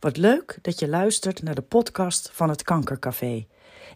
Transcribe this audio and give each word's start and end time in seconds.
Wat 0.00 0.16
leuk 0.16 0.58
dat 0.62 0.78
je 0.78 0.88
luistert 0.88 1.42
naar 1.42 1.54
de 1.54 1.62
podcast 1.62 2.30
van 2.32 2.48
het 2.48 2.62
Kankercafé. 2.62 3.46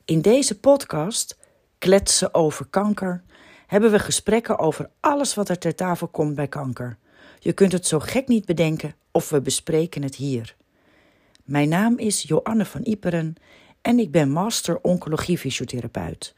In 0.04 0.20
deze 0.20 0.58
podcast, 0.58 1.38
Kletsen 1.78 2.34
over 2.34 2.66
kanker, 2.66 3.22
hebben 3.66 3.90
we 3.90 3.98
gesprekken 3.98 4.58
over 4.58 4.90
alles 5.00 5.34
wat 5.34 5.48
er 5.48 5.58
ter 5.58 5.74
tafel 5.74 6.08
komt 6.08 6.34
bij 6.34 6.48
kanker. 6.48 6.98
Je 7.38 7.52
kunt 7.52 7.72
het 7.72 7.86
zo 7.86 7.98
gek 7.98 8.28
niet 8.28 8.44
bedenken 8.44 8.94
of 9.10 9.28
we 9.30 9.40
bespreken 9.40 10.02
het 10.02 10.14
hier. 10.14 10.56
Mijn 11.44 11.68
naam 11.68 11.98
is 11.98 12.22
Joanne 12.22 12.64
van 12.64 12.84
Iperen 12.84 13.34
en 13.82 13.98
ik 13.98 14.10
ben 14.10 14.30
master 14.30 14.80
oncologie-fysiotherapeut. 14.80 16.34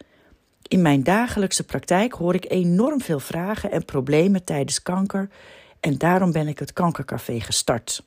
In 0.62 0.82
mijn 0.82 1.02
dagelijkse 1.02 1.64
praktijk 1.64 2.12
hoor 2.12 2.34
ik 2.34 2.50
enorm 2.50 3.00
veel 3.00 3.20
vragen 3.20 3.70
en 3.70 3.84
problemen 3.84 4.44
tijdens 4.44 4.82
kanker 4.82 5.28
en 5.80 5.98
daarom 5.98 6.32
ben 6.32 6.48
ik 6.48 6.58
het 6.58 6.72
Kankercafé 6.72 7.40
gestart. 7.40 8.02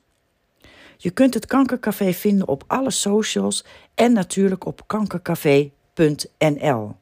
Je 1.00 1.10
kunt 1.10 1.34
het 1.34 1.46
Kankercafé 1.46 2.12
vinden 2.12 2.48
op 2.48 2.64
alle 2.66 2.90
socials 2.90 3.64
en 3.94 4.12
natuurlijk 4.12 4.66
op 4.66 4.82
kankercafé.nl. 4.86 6.94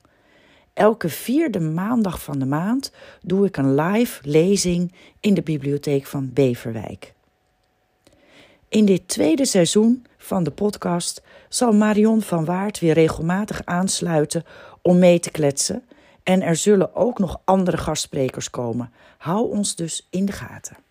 Elke 0.73 1.09
vierde 1.09 1.61
maandag 1.61 2.23
van 2.23 2.39
de 2.39 2.47
maand 2.47 2.93
doe 3.23 3.47
ik 3.47 3.57
een 3.57 3.75
live 3.75 4.29
lezing 4.29 4.93
in 5.21 5.35
de 5.35 5.43
bibliotheek 5.43 6.07
van 6.07 6.31
Beverwijk. 6.33 7.15
In 8.69 8.85
dit 8.85 9.09
tweede 9.09 9.45
seizoen 9.45 10.07
van 10.19 10.43
de 10.43 10.51
podcast 10.51 11.23
zal 11.49 11.73
Marion 11.73 12.23
van 12.23 12.45
Waard 12.45 12.79
weer 12.79 12.95
regelmatig 12.95 13.65
aansluiten 13.65 14.45
om 14.83 14.99
mee 14.99 15.21
te 15.21 15.31
kletsen. 15.31 15.83
En 16.23 16.43
er 16.43 16.57
zullen 16.57 16.95
ook 16.95 17.19
nog 17.19 17.41
andere 17.45 17.77
gastsprekers 17.77 18.51
komen. 18.51 18.93
Hou 19.19 19.51
ons 19.51 19.77
dus 19.77 20.07
in 20.11 20.25
de 20.25 20.33
gaten. 20.33 20.86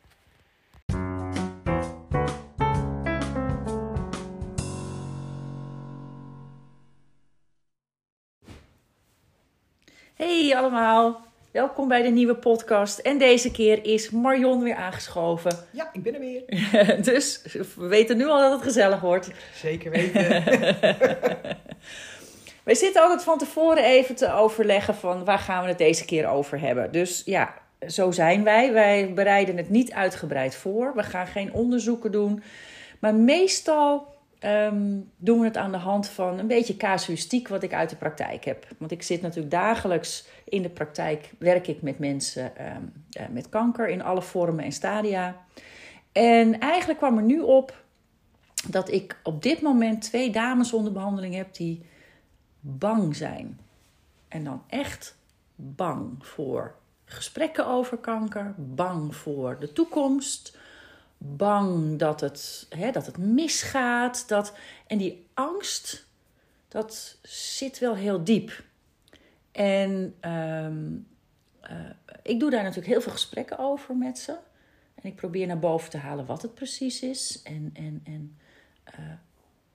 Hey 10.15 10.55
allemaal, 10.55 11.21
welkom 11.51 11.87
bij 11.87 12.01
de 12.01 12.09
nieuwe 12.09 12.35
podcast. 12.35 12.99
En 12.99 13.17
deze 13.17 13.51
keer 13.51 13.85
is 13.85 14.09
Marion 14.09 14.63
weer 14.63 14.75
aangeschoven. 14.75 15.51
Ja, 15.71 15.89
ik 15.93 16.03
ben 16.03 16.13
er 16.13 16.19
weer. 16.19 16.43
dus 17.11 17.41
we 17.75 17.87
weten 17.87 18.17
nu 18.17 18.25
al 18.25 18.39
dat 18.39 18.51
het 18.51 18.61
gezellig 18.61 18.99
wordt. 18.99 19.31
Zeker 19.55 19.91
weten. 19.91 20.21
Wij 22.63 22.75
zitten 22.75 23.01
altijd 23.01 23.23
van 23.23 23.37
tevoren 23.37 23.83
even 23.83 24.15
te 24.15 24.31
overleggen 24.31 24.95
van 24.95 25.25
waar 25.25 25.39
gaan 25.39 25.61
we 25.61 25.69
het 25.69 25.77
deze 25.77 26.05
keer 26.05 26.27
over 26.27 26.59
hebben. 26.59 26.91
Dus 26.91 27.21
ja, 27.25 27.53
zo 27.87 28.11
zijn 28.11 28.43
wij. 28.43 28.73
Wij 28.73 29.13
bereiden 29.13 29.57
het 29.57 29.69
niet 29.69 29.91
uitgebreid 29.91 30.55
voor. 30.55 30.91
We 30.95 31.03
gaan 31.03 31.27
geen 31.27 31.53
onderzoeken 31.53 32.11
doen. 32.11 32.43
Maar 32.99 33.15
meestal 33.15 34.14
Ehm, 34.45 34.99
doen 35.17 35.39
we 35.39 35.45
het 35.45 35.57
aan 35.57 35.71
de 35.71 35.77
hand 35.77 36.07
van 36.07 36.39
een 36.39 36.47
beetje 36.47 36.77
casuïstiek 36.77 37.47
wat 37.47 37.63
ik 37.63 37.73
uit 37.73 37.89
de 37.89 37.95
praktijk 37.95 38.45
heb. 38.45 38.67
Want 38.77 38.91
ik 38.91 39.01
zit 39.01 39.21
natuurlijk 39.21 39.51
dagelijks 39.51 40.27
in 40.43 40.61
de 40.61 40.69
praktijk, 40.69 41.31
werk 41.39 41.67
ik 41.67 41.81
met 41.81 41.99
mensen 41.99 42.57
ehm, 42.57 42.83
eh, 43.11 43.25
met 43.31 43.49
kanker 43.49 43.87
in 43.87 44.01
alle 44.01 44.21
vormen 44.21 44.63
en 44.63 44.71
stadia. 44.71 45.45
En 46.11 46.59
eigenlijk 46.59 46.99
kwam 46.99 47.17
er 47.17 47.23
nu 47.23 47.41
op 47.41 47.83
dat 48.69 48.91
ik 48.91 49.19
op 49.23 49.43
dit 49.43 49.61
moment 49.61 50.01
twee 50.01 50.31
dames 50.31 50.73
onder 50.73 50.91
behandeling 50.91 51.35
heb 51.35 51.53
die 51.53 51.85
bang 52.59 53.15
zijn. 53.15 53.59
En 54.27 54.43
dan 54.43 54.63
echt 54.67 55.17
bang 55.55 56.25
voor 56.25 56.75
gesprekken 57.05 57.67
over 57.67 57.97
kanker, 57.97 58.53
bang 58.57 59.15
voor 59.15 59.59
de 59.59 59.73
toekomst, 59.73 60.57
bang 61.35 61.99
dat 61.99 62.21
het, 62.21 62.65
hè, 62.69 62.91
dat 62.91 63.05
het 63.05 63.17
misgaat. 63.17 64.27
Dat, 64.27 64.53
en 64.87 64.97
die 64.97 65.27
angst, 65.33 66.07
dat 66.67 67.17
zit 67.21 67.79
wel 67.79 67.95
heel 67.95 68.23
diep. 68.23 68.63
En 69.51 70.15
ehm, 70.19 70.95
eh, 71.61 71.79
ik 72.23 72.39
doe 72.39 72.49
daar 72.49 72.63
natuurlijk 72.63 72.87
heel 72.87 73.01
veel 73.01 73.11
gesprekken 73.11 73.57
over 73.57 73.95
met 73.95 74.19
ze. 74.19 74.37
En 74.95 75.09
ik 75.09 75.15
probeer 75.15 75.47
naar 75.47 75.59
boven 75.59 75.89
te 75.89 75.97
halen 75.97 76.25
wat 76.25 76.41
het 76.41 76.53
precies 76.53 77.01
is. 77.01 77.41
En, 77.43 77.69
en, 77.73 78.01
en 78.03 78.37
uh, 78.99 79.05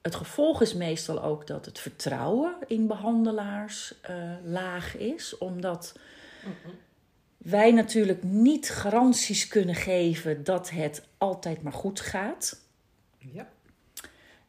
het 0.03 0.15
gevolg 0.15 0.63
is 0.63 0.75
meestal 0.75 1.23
ook 1.23 1.47
dat 1.47 1.65
het 1.67 1.79
vertrouwen 1.79 2.57
in 2.67 2.87
behandelaars 2.87 3.95
uh, 4.11 4.33
laag 4.45 4.97
is. 4.97 5.39
Omdat 5.39 5.99
wij 7.43 7.73
natuurlijk 7.73 8.23
niet 8.23 8.71
garanties 8.71 9.49
kunnen 9.49 9.75
geven 9.75 10.45
dat 10.45 10.71
het 10.71 11.07
altijd 11.19 11.63
maar 11.63 11.73
goed 11.73 12.01
gaat. 12.01 12.61
Ja. 13.19 13.49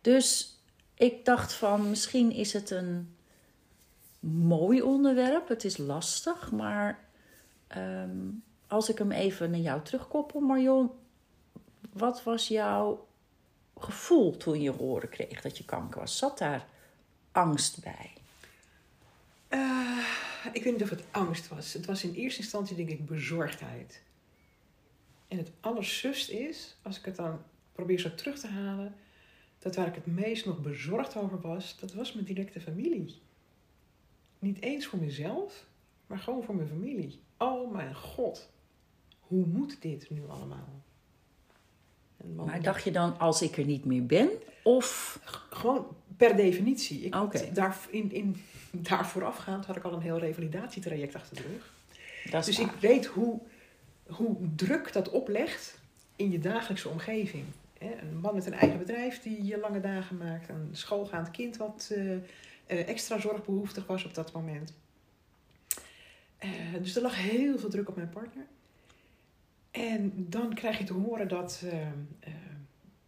Dus 0.02 0.58
ik 0.94 1.26
dacht 1.26 1.54
van 1.54 1.90
misschien 1.90 2.32
is 2.32 2.54
het 2.54 2.70
een 2.70 3.16
mooi 4.20 4.82
onderwerp. 4.82 5.48
Het 5.48 5.64
is 5.64 5.78
lastig, 5.78 6.52
maar 6.52 7.00
ehm, 7.68 8.30
als 8.68 8.90
ik 8.90 8.98
hem 8.98 9.12
even 9.12 9.52
naar 9.52 9.60
jou 9.60 9.82
terugkoppel, 9.82 10.40
Marion, 10.40 10.92
wat 11.94 12.24
was 12.24 12.48
jouw 12.48 13.08
gevoel 13.78 14.38
toen 14.38 14.62
je 14.62 14.72
horen 14.72 15.10
kreeg 15.10 15.42
dat 15.42 15.58
je 15.58 15.66
kanker 15.66 16.00
was? 16.00 16.18
Zat 16.18 16.38
daar 16.38 16.68
angst 17.32 17.84
bij? 17.84 18.14
Uh, 19.54 20.06
ik 20.54 20.64
weet 20.64 20.74
niet 20.74 20.84
of 20.84 20.90
het 20.90 21.04
angst 21.12 21.48
was. 21.48 21.74
Het 21.74 21.86
was 21.86 22.04
in 22.04 22.14
eerste 22.14 22.42
instantie 22.42 22.76
denk 22.76 22.90
ik 22.90 23.06
bezorgdheid. 23.06 24.02
En 25.28 25.38
het 25.38 25.52
allersust 25.60 26.30
is, 26.30 26.78
als 26.82 26.98
ik 27.00 27.06
het 27.06 27.16
dan 27.16 27.42
probeer 27.72 28.00
zo 28.00 28.16
terug 28.16 28.40
te 28.40 28.48
halen, 28.48 28.96
dat 29.60 29.76
waar 29.76 29.88
ik 29.88 29.96
het 29.96 30.06
meest 30.06 30.46
nog 30.46 30.62
bezorgd 30.62 31.16
over 31.16 31.42
was, 31.42 31.80
dat 31.80 31.94
was 31.94 32.14
mijn 32.14 32.26
directe 32.26 32.62
familie. 32.62 33.20
Niet 34.40 34.62
eens 34.62 34.86
voor 34.86 35.00
mezelf, 35.00 35.66
maar 36.08 36.20
gewoon 36.20 36.44
voor 36.44 36.56
mijn 36.56 36.68
familie. 36.68 37.20
Oh 37.38 37.74
mijn 37.74 37.96
god, 37.96 38.50
hoe 39.20 39.46
moet 39.46 39.82
dit 39.82 40.10
nu 40.10 40.22
allemaal? 40.28 40.82
Maar 42.36 42.62
dacht 42.62 42.84
je 42.84 42.92
dan 42.92 43.20
als 43.20 43.42
ik 43.42 43.58
er 43.58 43.66
niet 43.66 43.86
meer 43.86 44.06
ben? 44.06 44.30
Of? 44.64 45.20
Gewoon 45.50 45.96
per 46.28 46.36
definitie. 46.36 47.02
Ik 47.02 47.16
okay. 47.16 47.52
daar, 47.54 47.78
in, 47.90 48.12
in, 48.12 48.36
daar 48.72 49.08
voorafgaand 49.08 49.66
had 49.66 49.76
ik 49.76 49.84
al 49.84 49.94
een 49.94 50.02
heel 50.02 50.20
revalidatietraject 50.20 51.16
achter 51.16 51.36
de 51.36 51.42
rug. 51.42 52.46
dus 52.46 52.60
ik 52.60 52.72
weet 52.80 53.06
hoe, 53.06 53.40
hoe 54.08 54.36
druk 54.56 54.94
dat 54.94 55.10
oplegt 55.10 55.80
in 56.16 56.32
je 56.32 56.40
dagelijkse 56.40 56.90
omgeving. 56.90 57.44
Een 57.80 58.20
man 58.22 58.36
met 58.36 58.46
een 58.46 58.54
eigen 58.54 58.78
bedrijf 58.78 59.22
die 59.22 59.46
je 59.46 59.58
lange 59.58 59.80
dagen 59.80 60.18
maakt. 60.18 60.50
Een 60.50 60.70
schoolgaand 60.72 61.32
kind 61.32 61.58
wat 61.58 61.92
uh, 61.92 62.18
extra 62.68 63.20
zorgbehoeftig 63.20 63.88
was 63.88 64.06
op 64.06 64.14
dat 64.14 64.32
moment. 64.32 64.74
Uh, 66.44 66.50
dus 66.82 66.96
er 66.96 67.02
lag 67.02 67.16
heel 67.16 67.60
veel 67.60 67.70
druk 67.70 67.90
op 67.90 67.96
mijn 67.96 68.10
partner. 68.10 68.46
En 69.72 70.14
dan 70.16 70.54
krijg 70.54 70.78
je 70.78 70.84
te 70.84 70.94
horen 70.94 71.28
dat, 71.28 71.64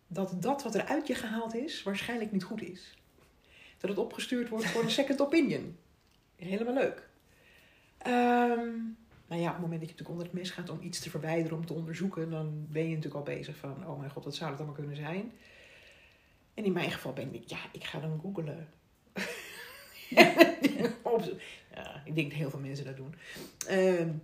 dat 0.07 0.41
dat 0.41 0.63
wat 0.63 0.75
er 0.75 0.85
uit 0.85 1.07
je 1.07 1.15
gehaald 1.15 1.55
is, 1.55 1.83
waarschijnlijk 1.83 2.31
niet 2.31 2.43
goed 2.43 2.61
is. 2.61 2.97
Dat 3.83 3.91
het 3.91 4.05
opgestuurd 4.05 4.49
wordt 4.49 4.65
voor 4.65 4.83
een 4.83 4.91
second 4.91 5.21
opinion. 5.21 5.77
Helemaal 6.35 6.73
leuk. 6.73 7.07
Um, 8.07 8.97
nou 9.27 9.41
ja, 9.41 9.47
op 9.47 9.53
het 9.53 9.61
moment 9.61 9.79
dat 9.81 9.89
je 9.89 9.95
natuurlijk 9.95 10.09
onder 10.09 10.25
het 10.25 10.33
mes 10.33 10.49
gaat 10.49 10.69
om 10.69 10.81
iets 10.81 10.99
te 10.99 11.09
verwijderen, 11.09 11.57
om 11.57 11.65
te 11.65 11.73
onderzoeken, 11.73 12.29
dan 12.29 12.65
ben 12.69 12.83
je 12.83 12.95
natuurlijk 12.95 13.15
al 13.15 13.35
bezig 13.35 13.55
van, 13.55 13.87
oh 13.87 13.99
mijn 13.99 14.11
god, 14.11 14.23
wat 14.23 14.35
zou 14.35 14.49
het 14.49 14.59
allemaal 14.59 14.77
kunnen 14.77 14.95
zijn? 14.95 15.31
En 16.53 16.63
in 16.63 16.73
mijn 16.73 16.91
geval 16.91 17.13
ben 17.13 17.33
ik, 17.33 17.49
ja, 17.49 17.57
ik 17.71 17.83
ga 17.83 17.99
dan 17.99 18.19
googlen. 18.21 18.67
ja, 21.75 22.01
ik 22.05 22.15
denk 22.15 22.29
dat 22.29 22.39
heel 22.39 22.49
veel 22.49 22.59
mensen 22.59 22.85
dat 22.85 22.97
doen. 22.97 23.15
Um, 23.69 24.21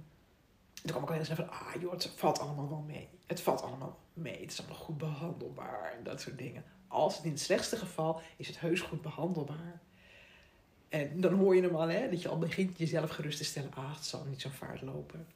toen 0.81 0.91
kwam 0.91 1.03
ik 1.03 1.09
al 1.09 1.15
heel 1.15 1.25
snel 1.25 1.35
van, 1.35 1.49
ah 1.49 1.81
joh, 1.81 1.91
het 1.91 2.11
valt 2.15 2.39
allemaal 2.39 2.69
wel 2.69 2.83
mee. 2.87 3.09
Het 3.25 3.41
valt 3.41 3.61
allemaal 3.61 3.99
mee. 4.13 4.41
Het 4.41 4.51
is 4.51 4.59
allemaal 4.59 4.77
goed 4.77 4.97
behandelbaar 4.97 5.93
en 5.97 6.03
dat 6.03 6.21
soort 6.21 6.37
dingen. 6.37 6.63
Als 6.87 7.15
het 7.15 7.25
in 7.25 7.31
het 7.31 7.39
slechtste 7.39 7.75
geval 7.75 8.21
is 8.37 8.47
het 8.47 8.59
heus 8.59 8.81
goed 8.81 9.01
behandelbaar. 9.01 9.81
En 10.89 11.21
dan 11.21 11.33
hoor 11.33 11.55
je 11.55 11.61
hem 11.61 11.75
al, 11.75 11.87
hè, 11.87 12.09
dat 12.09 12.21
je 12.21 12.29
al 12.29 12.37
begint 12.37 12.77
jezelf 12.77 13.09
gerust 13.09 13.37
te 13.37 13.43
stellen. 13.43 13.73
Ah, 13.73 13.95
het 13.95 14.05
zal 14.05 14.25
niet 14.25 14.41
zo 14.41 14.49
vaart 14.49 14.81
lopen. 14.81 15.27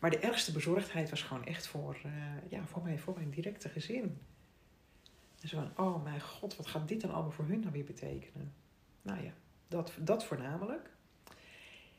Maar 0.00 0.10
de 0.10 0.18
ergste 0.18 0.52
bezorgdheid 0.52 1.10
was 1.10 1.22
gewoon 1.22 1.44
echt 1.44 1.66
voor, 1.66 1.98
uh, 2.06 2.12
ja, 2.48 2.64
voor, 2.66 2.82
mij, 2.82 2.98
voor 2.98 3.14
mijn 3.14 3.30
directe 3.30 3.68
gezin. 3.68 4.18
Dus 5.40 5.50
van, 5.50 5.70
oh 5.76 6.02
mijn 6.02 6.20
god, 6.20 6.56
wat 6.56 6.66
gaat 6.66 6.88
dit 6.88 7.00
dan 7.00 7.12
allemaal 7.12 7.30
voor 7.30 7.44
hun 7.44 7.60
dan 7.60 7.72
weer 7.72 7.84
betekenen? 7.84 8.54
Nou 9.02 9.24
ja, 9.24 9.32
dat, 9.68 9.92
dat 9.98 10.24
voornamelijk. 10.24 10.90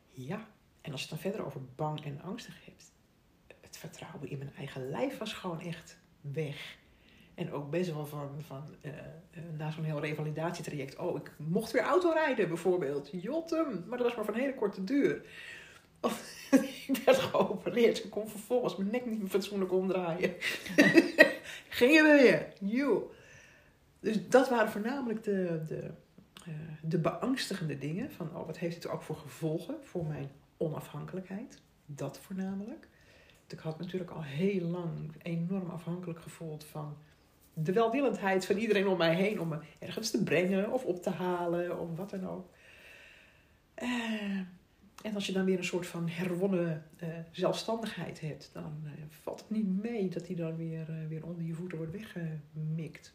Ja, 0.10 0.48
en 0.86 0.92
als 0.92 1.02
je 1.02 1.08
het 1.08 1.22
dan 1.22 1.32
verder 1.32 1.46
over 1.46 1.62
bang 1.76 2.04
en 2.04 2.22
angstig 2.22 2.66
hebt, 2.66 2.92
het 3.62 3.78
vertrouwen 3.78 4.30
in 4.30 4.38
mijn 4.38 4.56
eigen 4.58 4.90
lijf 4.90 5.18
was 5.18 5.34
gewoon 5.34 5.62
echt 5.62 5.98
weg. 6.22 6.78
En 7.36 7.52
ook 7.52 7.70
best 7.70 7.94
wel 7.94 8.06
van, 8.06 8.30
van 8.46 8.64
uh, 8.82 8.92
na 9.58 9.72
zo'n 9.72 9.84
heel 9.84 10.00
revalidatietraject. 10.00 10.96
Oh, 10.96 11.18
ik 11.18 11.32
mocht 11.38 11.72
weer 11.72 11.82
auto 11.82 12.12
rijden 12.12 12.48
bijvoorbeeld. 12.48 13.10
Jotem, 13.12 13.86
maar 13.88 13.98
dat 13.98 14.08
was 14.08 14.16
maar 14.16 14.26
van 14.26 14.34
hele 14.34 14.54
korte 14.54 14.84
duur. 14.84 15.26
Of 16.00 16.48
ik 16.88 17.02
werd 17.06 17.18
geopereerd. 17.18 18.04
Ik 18.04 18.10
kon 18.10 18.30
vervolgens 18.30 18.76
mijn 18.76 18.92
nek 18.92 19.06
niet 19.06 19.20
meer 19.20 19.30
fatsoenlijk 19.30 19.72
omdraaien. 19.72 20.34
gingen 21.70 22.04
we 22.04 22.18
weer. 22.22 22.54
Joe. 22.72 23.04
Dus 24.00 24.30
dat 24.30 24.50
waren 24.50 24.72
voornamelijk 24.72 25.24
de, 25.24 25.64
de, 25.68 25.92
eh, 26.46 26.54
de 26.82 26.98
beangstigende 26.98 27.78
dingen. 27.78 28.12
Van, 28.12 28.36
oh, 28.36 28.46
wat 28.46 28.58
heeft 28.58 28.76
het 28.76 28.88
ook 28.88 29.02
voor 29.02 29.18
gevolgen 29.18 29.76
voor 29.84 30.06
mijn 30.06 30.30
onafhankelijkheid? 30.58 31.62
Dat 31.86 32.20
voornamelijk. 32.20 32.88
Ik 33.48 33.60
had 33.60 33.80
natuurlijk 33.80 34.12
al 34.12 34.24
heel 34.24 34.68
lang 34.68 35.16
enorm 35.22 35.70
afhankelijk 35.70 36.20
gevoeld 36.20 36.64
van 36.64 36.98
de 37.54 37.74
welwillendheid 37.74 38.46
van 38.46 38.58
iedereen 38.58 38.88
om 38.88 38.98
mij 38.98 39.16
heen. 39.16 39.42
Om 39.42 39.48
me 39.48 39.60
ergens 39.80 40.12
te 40.12 40.24
brengen 40.24 40.72
of 40.72 40.86
op 40.86 41.04
te 41.04 41.10
halen 41.10 41.80
of 41.80 41.96
wat 41.96 42.10
dan 42.10 42.28
ook. 42.28 42.50
Eh, 43.74 44.40
en 45.02 45.14
als 45.14 45.26
je 45.26 45.34
dan 45.34 45.46
weer 45.46 45.58
een 45.58 45.64
soort 45.64 45.88
van 45.88 46.10
herwonnen 46.10 46.86
eh, 46.98 47.10
zelfstandigheid 47.32 48.22
hebt, 48.22 48.50
dan 48.54 48.82
eh, 48.86 48.92
valt 49.10 49.40
het 49.40 49.50
niet 49.50 49.82
mee 49.82 50.10
dat 50.10 50.26
die 50.26 50.36
dan 50.36 50.56
weer, 50.56 51.08
weer 51.08 51.26
onder 51.26 51.46
je 51.46 51.54
voeten 51.54 51.78
wordt 51.78 51.92
weggemikt. 51.92 53.14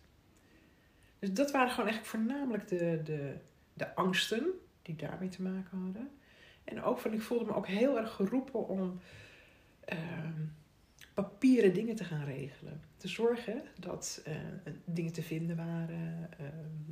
Dus 1.18 1.32
dat 1.32 1.50
waren 1.50 1.70
gewoon 1.70 1.90
eigenlijk 1.90 2.16
voornamelijk 2.16 2.68
de, 2.68 3.00
de, 3.04 3.34
de 3.74 3.94
angsten 3.94 4.44
die 4.82 4.96
daarmee 4.96 5.28
te 5.28 5.42
maken 5.42 5.78
hadden. 5.78 6.10
En 6.64 6.82
ook 6.82 6.98
van, 6.98 7.12
ik 7.12 7.22
voelde 7.22 7.44
me 7.44 7.54
ook 7.54 7.66
heel 7.66 7.98
erg 7.98 8.12
geroepen 8.12 8.68
om 8.68 9.00
ehm, 9.84 10.42
papieren 11.14 11.74
dingen 11.74 11.96
te 11.96 12.04
gaan 12.04 12.24
regelen. 12.24 12.80
Te 12.96 13.08
zorgen 13.08 13.62
dat 13.78 14.22
eh, 14.24 14.34
dingen 14.84 15.12
te 15.12 15.22
vinden 15.22 15.56
waren. 15.56 16.28
ehm, 16.38 16.48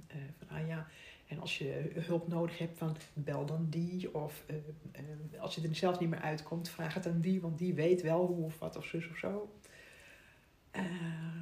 eh, 0.07 0.17
van, 0.39 0.57
ah 0.57 0.67
ja, 0.67 0.87
en 1.27 1.41
als 1.41 1.59
je 1.59 1.91
hulp 1.95 2.29
nodig 2.29 2.59
hebt, 2.59 2.79
van 2.79 2.97
bel 3.13 3.47
dan 3.47 3.67
die. 3.71 4.15
Of 4.15 4.45
eh, 4.47 5.41
als 5.41 5.55
je 5.55 5.69
er 5.69 5.75
zelf 5.75 6.01
niet 6.01 6.09
meer 6.09 6.21
uitkomt, 6.21 6.69
vraag 6.69 6.95
het 6.95 7.07
aan 7.07 7.21
die, 7.21 7.41
want 7.41 7.59
die 7.59 7.75
weet 7.75 8.03
wel 8.03 8.27
hoe 8.27 8.45
of 8.45 8.59
wat 8.59 8.77
of 8.77 8.85
zus 8.85 9.09
of 9.09 9.17
zo. 9.17 9.53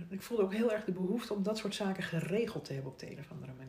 Ik 0.08 0.22
voelde 0.22 0.42
ook 0.42 0.54
heel 0.54 0.72
erg 0.72 0.84
de 0.84 0.92
behoefte 0.92 1.34
om 1.34 1.42
dat 1.42 1.58
soort 1.58 1.74
zaken 1.74 2.02
geregeld 2.02 2.64
te 2.64 2.72
hebben 2.72 2.92
op 2.92 2.98
de 2.98 3.10
een 3.10 3.18
of 3.18 3.30
andere 3.30 3.52
manier. 3.52 3.65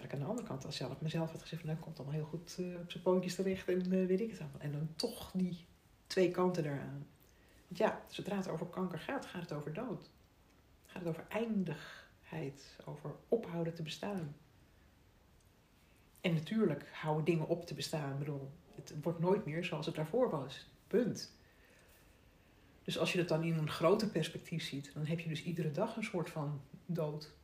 Terwijl 0.00 0.14
ik 0.14 0.20
aan 0.20 0.26
de 0.26 0.38
andere 0.38 0.48
kant 0.48 0.64
al 0.64 0.72
zelf 0.72 1.00
mezelf 1.00 1.30
had 1.30 1.40
gezegd, 1.40 1.62
van, 1.62 1.70
nou 1.70 1.82
komt 1.82 1.98
allemaal 1.98 2.16
heel 2.16 2.24
goed 2.24 2.56
eh, 2.58 2.80
op 2.80 2.90
zijn 2.90 3.02
pootjes 3.02 3.34
terecht 3.34 3.68
en 3.68 3.80
eh, 3.80 4.06
weet 4.06 4.20
ik 4.20 4.30
het 4.30 4.40
allemaal. 4.40 4.60
En 4.60 4.72
dan 4.72 4.88
toch 4.96 5.30
die 5.34 5.66
twee 6.06 6.30
kanten 6.30 6.64
eraan. 6.64 7.06
Want 7.66 7.78
ja, 7.78 8.02
zodra 8.08 8.36
het 8.36 8.48
over 8.48 8.66
kanker 8.66 8.98
gaat, 8.98 9.26
gaat 9.26 9.42
het 9.42 9.52
over 9.52 9.72
dood. 9.72 10.10
Gaat 10.86 11.02
het 11.02 11.08
over 11.08 11.26
eindigheid, 11.28 12.76
over 12.84 13.14
ophouden 13.28 13.74
te 13.74 13.82
bestaan. 13.82 14.36
En 16.20 16.34
natuurlijk 16.34 16.88
houden 16.92 17.24
dingen 17.24 17.48
op 17.48 17.66
te 17.66 17.74
bestaan. 17.74 18.12
Ik 18.12 18.18
bedoel, 18.18 18.50
het 18.74 18.94
wordt 19.02 19.18
nooit 19.18 19.44
meer 19.44 19.64
zoals 19.64 19.86
het 19.86 19.94
daarvoor 19.94 20.30
was. 20.30 20.70
Punt. 20.86 21.36
Dus 22.82 22.98
als 22.98 23.12
je 23.12 23.18
het 23.18 23.28
dan 23.28 23.44
in 23.44 23.54
een 23.54 23.70
groter 23.70 24.08
perspectief 24.08 24.62
ziet, 24.62 24.90
dan 24.94 25.06
heb 25.06 25.20
je 25.20 25.28
dus 25.28 25.42
iedere 25.42 25.70
dag 25.70 25.96
een 25.96 26.04
soort 26.04 26.30
van 26.30 26.60
dood. 26.86 27.36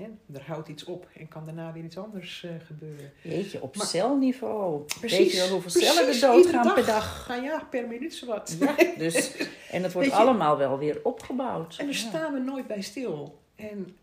Hè? 0.00 0.34
Er 0.38 0.42
houdt 0.46 0.68
iets 0.68 0.84
op 0.84 1.08
en 1.18 1.28
kan 1.28 1.44
daarna 1.44 1.72
weer 1.72 1.84
iets 1.84 1.98
anders 1.98 2.42
eh, 2.44 2.50
gebeuren. 2.66 3.12
Weet 3.22 3.50
je, 3.50 3.62
op 3.62 3.76
Maar- 3.76 3.86
celniveau. 3.86 4.82
Precies, 5.00 5.18
Weet 5.18 5.32
je 5.32 5.38
wel 5.38 5.48
hoeveel 5.48 5.70
cellen 5.70 6.08
er 6.08 6.20
doodgaan 6.20 6.74
per 6.74 6.86
dag. 6.86 7.24
Ga 7.24 7.34
ja, 7.34 7.66
per 7.70 7.86
minuut 7.88 8.14
zowat. 8.14 8.56
Ja, 8.60 8.74
dus, 8.98 9.36
en 9.70 9.82
het 9.82 9.92
wordt 9.92 10.08
je- 10.08 10.14
allemaal 10.14 10.56
wel 10.58 10.78
weer 10.78 11.00
opgebouwd. 11.02 11.76
En 11.78 11.86
daar 11.86 11.94
Ja. 11.94 12.00
staan 12.00 12.32
we 12.32 12.38
nooit 12.38 12.66
bij 12.66 12.80
stil. 12.82 13.38
En 13.54 13.96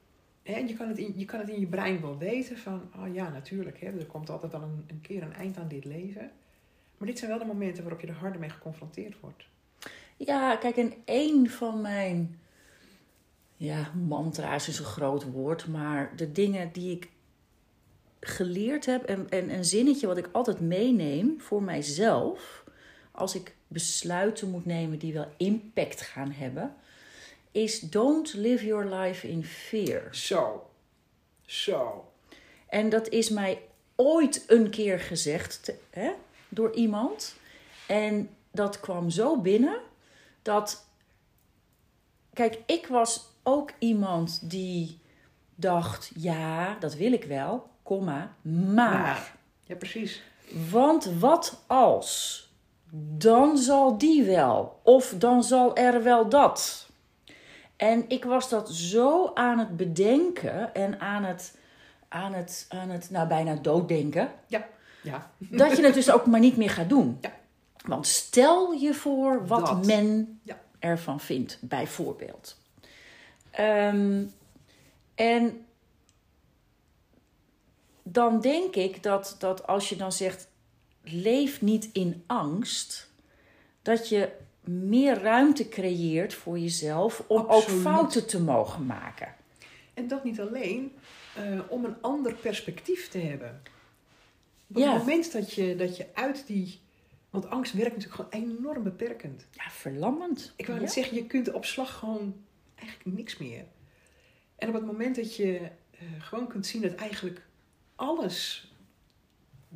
hè, 0.44 0.58
je, 0.58 0.74
kan 0.74 0.88
het 0.88 0.98
in, 0.98 1.14
je 1.16 1.26
kan 1.26 1.40
het 1.40 1.50
in 1.50 1.60
je 1.60 1.66
brein 1.68 2.02
wel 2.02 2.18
weten 2.18 2.58
van, 2.58 2.82
oh 2.96 3.14
ja, 3.14 3.30
natuurlijk, 3.30 3.80
hè, 3.82 3.88
er 4.00 4.06
komt 4.06 4.30
altijd 4.30 4.52
wel 4.52 4.62
een, 4.62 4.84
een 4.88 5.02
keer 5.02 5.22
een 5.24 5.34
eind 5.34 5.58
aan 5.58 5.68
dit 5.68 5.86
leven. 5.86 6.32
Maar 6.98 7.08
dit 7.08 7.18
zijn 7.18 7.30
wel 7.32 7.40
de 7.40 7.46
momenten 7.46 7.84
waarop 7.84 8.02
je 8.02 8.08
er 8.08 8.14
harder 8.14 8.40
mee 8.40 8.50
geconfronteerd 8.50 9.16
wordt. 9.20 9.44
Ja, 10.18 10.56
kijk, 10.56 10.78
en 10.78 10.94
één 11.06 11.50
van 11.50 11.82
mijn 11.82 12.40
ja, 13.58 13.92
mantra's 14.08 14.68
is 14.68 14.80
een 14.80 14.86
groot 14.86 15.24
woord, 15.24 15.68
maar 15.68 16.16
de 16.16 16.32
dingen 16.32 16.72
die 16.72 16.92
ik 16.92 17.10
geleerd 18.20 18.86
heb 18.86 19.04
en, 19.04 19.30
en 19.30 19.50
een 19.50 19.66
zinnetje 19.66 20.08
wat 20.08 20.18
ik 20.18 20.30
altijd 20.32 20.60
meeneem 20.60 21.42
voor 21.42 21.64
mijzelf, 21.64 22.64
als 23.12 23.36
ik 23.36 23.56
besluiten 23.68 24.50
moet 24.50 24.66
nemen 24.66 25.00
die 25.00 25.14
wel 25.14 25.28
impact 25.38 26.02
gaan 26.02 26.32
hebben, 26.32 26.76
is 27.52 27.80
don't 27.80 28.34
live 28.34 28.66
your 28.66 28.96
life 28.96 29.28
in 29.28 29.46
fear. 29.46 30.16
Zo. 30.16 30.70
Zo. 31.46 32.12
En 32.70 32.90
dat 32.90 33.10
is 33.10 33.30
mij 33.30 33.62
ooit 33.96 34.44
een 34.48 34.70
keer 34.70 35.00
gezegd 35.00 35.64
te- 35.64 35.80
hè, 35.90 36.12
door 36.50 36.74
iemand. 36.74 37.36
En 37.88 38.30
dat 38.52 38.80
kwam 38.80 39.10
zo 39.10 39.42
binnen 39.42 39.80
dat. 40.42 40.86
Kijk, 42.34 42.60
ik 42.66 42.88
was 42.88 43.30
ook 43.48 43.72
iemand 43.80 44.50
die 44.50 45.00
dacht: 45.56 46.12
ja, 46.16 46.76
dat 46.80 46.96
wil 46.96 47.12
ik 47.12 47.24
wel, 47.24 47.70
komma, 47.84 48.36
maar. 48.74 49.36
Ja, 49.64 49.76
precies. 49.76 50.24
Want 50.70 51.06
wat 51.20 51.64
als? 51.68 52.46
Dan 53.18 53.58
zal 53.58 53.98
die 53.98 54.24
wel. 54.24 54.80
Of 54.84 55.14
dan 55.18 55.44
zal 55.44 55.76
er 55.76 56.04
wel 56.04 56.30
dat. 56.30 56.90
En 57.76 58.06
ik 58.08 58.26
was 58.26 58.50
dat 58.50 58.70
zo 58.70 59.32
aan 59.34 59.60
het 59.60 59.78
bedenken 59.78 60.74
en 60.74 61.00
aan 61.00 61.24
het, 61.24 61.58
aan 62.08 62.34
het, 62.34 62.66
aan 62.70 62.90
het 62.90 63.10
nou, 63.10 63.28
bijna 63.28 63.56
dooddenken. 63.56 64.32
Ja. 64.48 64.68
Dat 65.38 65.78
je 65.78 65.84
het 65.84 65.94
dus 65.94 66.12
ook 66.12 66.26
maar 66.26 66.40
niet 66.40 66.58
meer 66.58 66.70
gaat 66.70 66.90
doen. 66.90 67.18
Ja. 67.22 67.32
Want 67.86 68.08
stel 68.08 68.72
je 68.72 68.94
voor 68.94 69.48
wat 69.48 69.66
Dat. 69.66 69.86
men 69.86 70.40
Ja. 70.44 70.60
ervan 70.80 71.20
vindt, 71.20 71.58
bijvoorbeeld. 71.62 72.58
Ehm, 73.58 74.24
en 75.16 75.66
dan 78.04 78.42
denk 78.42 78.76
ik 78.76 79.04
dat, 79.04 79.36
dat 79.40 79.68
als 79.68 79.90
je 79.90 79.96
dan 79.96 80.12
zegt, 80.12 80.48
leef 81.04 81.62
niet 81.62 81.90
in 81.94 82.24
angst, 82.26 83.12
dat 83.82 84.10
je 84.10 84.30
meer 84.64 85.22
ruimte 85.22 85.70
creëert 85.70 86.34
voor 86.34 86.60
jezelf 86.60 87.24
om 87.28 87.46
ook 87.48 87.64
fouten 87.64 88.28
te 88.28 88.42
mogen 88.42 88.86
maken. 88.86 89.36
En 89.94 90.08
dat 90.08 90.24
niet 90.24 90.40
alleen, 90.40 90.92
eh, 91.36 91.60
om 91.70 91.86
een 91.86 92.02
ander 92.02 92.34
perspectief 92.34 93.10
te 93.10 93.18
hebben. 93.20 93.62
Op 94.70 94.78
Ja. 94.78 94.90
het 94.94 94.98
moment 95.00 95.32
dat 95.32 95.54
je, 95.54 95.76
dat 95.76 95.98
je 95.98 96.06
uit 96.14 96.44
die... 96.48 96.80
Want 97.30 97.50
angst 97.50 97.74
werkt 97.74 97.96
natuurlijk 97.96 98.30
gewoon 98.32 98.50
enorm 98.50 98.84
beperkend. 98.84 99.46
Ja, 99.52 99.70
verlammend. 99.70 100.54
Ik 100.56 100.66
wou 100.66 100.78
Ja. 100.78 100.84
net 100.86 100.94
zeggen, 100.94 101.16
je 101.18 101.26
kunt 101.26 101.52
op 101.54 101.66
slag 101.66 101.94
gewoon 101.98 102.36
eigenlijk 102.80 103.18
niks 103.18 103.38
meer. 103.38 103.66
En 104.56 104.68
op 104.68 104.74
het 104.74 104.86
moment 104.86 105.16
dat 105.16 105.36
je 105.36 105.60
eh, 105.92 106.00
gewoon 106.20 106.48
kunt 106.48 106.66
zien 106.66 106.82
dat 106.82 106.96
eigenlijk 106.96 107.42
alles 107.96 108.72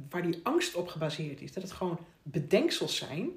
waar 0.09 0.21
die 0.21 0.39
angst 0.43 0.75
op 0.75 0.87
gebaseerd 0.87 1.41
is, 1.41 1.53
dat 1.53 1.63
het 1.63 1.71
gewoon 1.71 1.99
bedenksels 2.23 2.95
zijn, 2.95 3.29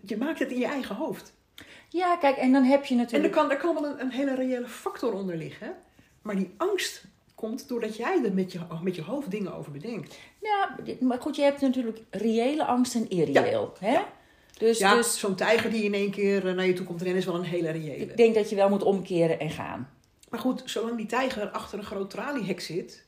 je 0.00 0.16
maakt 0.16 0.38
het 0.38 0.50
in 0.50 0.58
je 0.58 0.66
eigen 0.66 0.94
hoofd. 0.94 1.36
Ja, 1.88 2.16
kijk, 2.16 2.36
en 2.36 2.52
dan 2.52 2.62
heb 2.64 2.84
je 2.84 2.94
En 2.94 3.00
er 3.00 3.04
natuurlijk... 3.04 3.32
kan, 3.32 3.50
er 3.50 3.56
kan 3.56 3.74
wel 3.74 3.86
een, 3.86 4.00
een 4.00 4.10
hele 4.10 4.34
reële 4.34 4.68
factor 4.68 5.12
onder 5.12 5.36
liggen, 5.36 5.76
maar 6.22 6.36
die 6.36 6.54
angst 6.56 7.04
komt 7.34 7.68
doordat 7.68 7.96
jij 7.96 8.24
er 8.24 8.34
met 8.34 8.52
je, 8.52 8.60
met 8.82 8.94
je 8.94 9.02
hoofd 9.02 9.30
dingen 9.30 9.54
over 9.54 9.72
bedenkt. 9.72 10.18
Ja, 10.40 10.76
maar 11.00 11.20
goed, 11.20 11.36
je 11.36 11.42
hebt 11.42 11.60
natuurlijk 11.60 12.00
reële 12.10 12.64
angst 12.64 12.94
en 12.94 13.08
irreëel. 13.08 13.74
hè? 13.78 13.92
Ja. 13.92 14.12
Dus, 14.58 14.78
ja, 14.78 14.94
dus 14.94 15.18
zo'n 15.18 15.34
tijger 15.34 15.70
die 15.70 15.82
in 15.82 15.94
één 15.94 16.10
keer 16.10 16.48
eh, 16.48 16.54
naar 16.54 16.66
je 16.66 16.72
toe 16.72 16.86
komt 16.86 17.02
rennen 17.02 17.18
is 17.18 17.26
wel 17.26 17.34
een 17.34 17.42
hele 17.42 17.70
reële. 17.70 18.04
ik 18.04 18.16
denk 18.16 18.34
dat 18.34 18.50
je 18.50 18.56
wel 18.56 18.68
moet 18.68 18.82
omkeren 18.82 19.40
en 19.40 19.50
gaan. 19.50 19.90
Maar 20.28 20.40
goed, 20.40 20.62
zolang 20.64 20.96
die 20.96 21.06
tijger 21.06 21.48
achter 21.48 21.78
een 21.78 21.84
groot 21.84 22.10
traliehek 22.10 22.60
zit, 22.60 23.06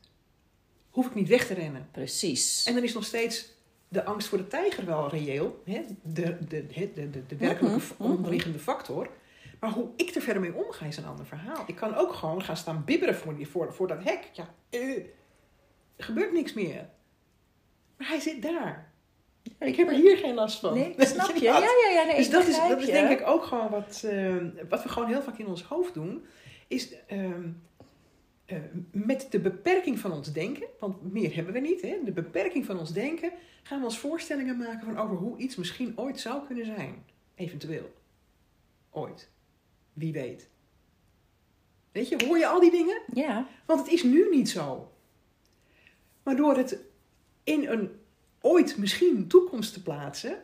hoef 0.91 1.07
ik 1.07 1.15
niet 1.15 1.29
weg 1.29 1.47
te 1.47 1.55
rennen. 1.55 1.89
Precies. 1.91 2.65
En 2.65 2.75
dan 2.75 2.83
is 2.83 2.95
nog 2.95 3.05
steeds 3.05 3.53
de 3.89 4.05
angst 4.05 4.29
voor 4.29 4.39
de 4.39 4.47
tijger 4.47 4.85
wel 4.85 5.09
reëel. 5.09 5.63
Hè? 5.65 5.85
De, 6.03 6.37
de, 6.49 6.67
de, 6.67 7.11
de, 7.27 7.37
werkelijke 7.37 7.77
Mhm, 7.77 7.93
mhm. 7.99 8.13
onderliggende 8.13 8.59
factor. 8.59 9.11
Maar 9.61 9.71
hoe 9.71 9.89
ik 9.97 10.15
er 10.15 10.23
verder 10.23 10.43
mee 10.43 10.55
omga 10.55 10.87
is 10.87 10.97
een 10.97 11.07
ander 11.07 11.27
verhaal. 11.27 11.65
Ik 11.67 11.75
kan 11.75 11.95
ook 11.95 12.15
gewoon 12.15 12.43
gaan 12.43 12.57
staan 12.57 12.85
bibberen 12.85 13.15
voor, 13.15 13.37
die, 13.37 13.49
voor, 13.49 13.75
voor 13.75 13.89
dat 13.89 14.05
hek. 14.05 14.31
Ja, 14.33 14.55
eh, 14.71 14.97
er 15.97 16.05
gebeurt 16.05 16.33
niks 16.33 16.53
meer. 16.53 16.89
Maar 17.97 18.09
hij 18.09 18.21
zit 18.21 18.43
daar. 18.43 18.90
Ik 19.59 19.77
heb 19.77 19.89
er 19.89 19.95
hier 19.95 20.17
geen 20.17 20.35
last 20.35 20.61
van. 20.61 20.75
Nee, 20.75 20.95
snap 21.07 21.37
je? 21.37 21.43
Ja, 21.43 21.59
ja, 21.59 21.91
ja. 21.93 22.05
Nee, 22.05 22.17
dus 22.17 22.31
dat 22.31 22.47
is, 22.47 22.57
dat 22.57 22.81
is 22.81 22.87
denk 22.87 23.21
ik 23.21 23.27
ook 23.27 23.45
gewoon 23.45 23.71
wat, 23.71 24.03
eh, 24.05 24.37
wat 24.69 24.83
we 24.83 24.89
gewoon 24.89 25.09
heel 25.09 25.23
vaak 25.23 25.39
in 25.39 25.47
ons 25.47 25.63
hoofd 25.63 25.95
doen. 25.95 26.25
Is 26.69 26.93
ehm, 27.07 27.49
eh, 28.45 28.59
met 28.93 29.27
de 29.31 29.41
beperking 29.41 29.99
van 29.99 30.13
ons 30.13 30.33
denken, 30.33 30.67
want 30.79 31.13
meer 31.13 31.35
hebben 31.35 31.53
we 31.53 31.61
niet, 31.61 31.83
hè? 31.83 31.99
de 32.05 32.13
beperking 32.13 32.65
van 32.65 32.79
ons 32.79 32.93
denken, 32.93 33.33
gaan 33.63 33.79
we 33.79 33.85
ons 33.85 33.99
voorstellingen 33.99 34.57
maken 34.57 34.85
van 34.85 34.99
over 34.99 35.17
hoe 35.17 35.39
iets 35.39 35.57
misschien 35.57 35.99
ooit 35.99 36.21
zou 36.21 36.47
kunnen 36.47 36.67
zijn. 36.67 37.05
Eventueel. 37.35 37.93
Ooit. 38.91 39.29
Wie 39.93 40.13
weet. 40.13 40.49
Weet 41.93 42.09
je, 42.09 42.27
hoor 42.27 42.39
je 42.39 42.47
al 42.47 42.61
die 42.61 42.71
dingen? 42.71 43.01
Ja, 43.15 43.47
Want 43.67 43.81
het 43.81 43.89
is 43.89 44.03
nu 44.03 44.29
niet 44.31 44.49
zo. 44.49 44.93
Maar 46.23 46.37
door 46.37 46.57
het 46.57 46.79
in 47.45 47.69
een 47.69 48.00
ooit 48.41 48.77
misschien 48.77 49.27
toekomst 49.29 49.73
te 49.73 49.83
plaatsen, 49.83 50.39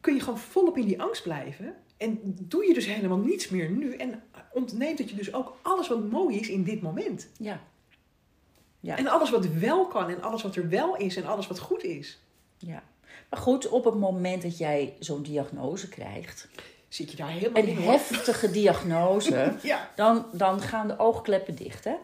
kun 0.00 0.14
je 0.14 0.20
gewoon 0.20 0.38
volop 0.38 0.76
in 0.76 0.86
die 0.86 1.02
angst 1.02 1.22
blijven. 1.22 1.74
En 1.96 2.20
doe 2.40 2.66
je 2.66 2.74
dus 2.74 2.86
helemaal 2.86 3.18
niets 3.18 3.48
meer 3.48 3.70
nu. 3.70 3.94
En 3.96 4.22
ontneemt 4.52 4.98
het 4.98 5.10
je 5.10 5.16
dus 5.16 5.34
ook 5.34 5.56
alles 5.62 5.88
wat 5.88 6.10
mooi 6.10 6.40
is 6.40 6.48
in 6.48 6.64
dit 6.64 6.82
moment. 6.82 7.28
Ja. 7.38 7.60
Ja. 8.80 8.96
En 8.96 9.06
alles 9.06 9.30
wat 9.30 9.46
wel 9.46 9.86
kan 9.86 10.08
en 10.10 10.22
alles 10.22 10.42
wat 10.42 10.56
er 10.56 10.68
wel 10.68 10.96
is 10.96 11.16
en 11.16 11.24
alles 11.26 11.46
wat 11.46 11.58
goed 11.58 11.82
is. 11.84 12.18
ja. 12.58 12.82
Maar 13.30 13.42
goed, 13.42 13.68
op 13.68 13.84
het 13.84 13.94
moment 13.94 14.42
dat 14.42 14.58
jij 14.58 14.96
zo'n 14.98 15.22
diagnose 15.22 15.88
krijgt, 15.88 16.48
Zit 16.88 17.10
je 17.10 17.16
daar 17.16 17.28
helemaal 17.28 17.62
een 17.62 17.68
in 17.68 17.76
heftige 17.76 18.50
diagnose, 18.50 19.54
Ja. 19.62 19.90
dan, 19.96 20.26
dan 20.32 20.60
gaan 20.60 20.88
de 20.88 20.98
oogkleppen 20.98 21.54
dicht, 21.54 21.84
hè? 21.84 21.94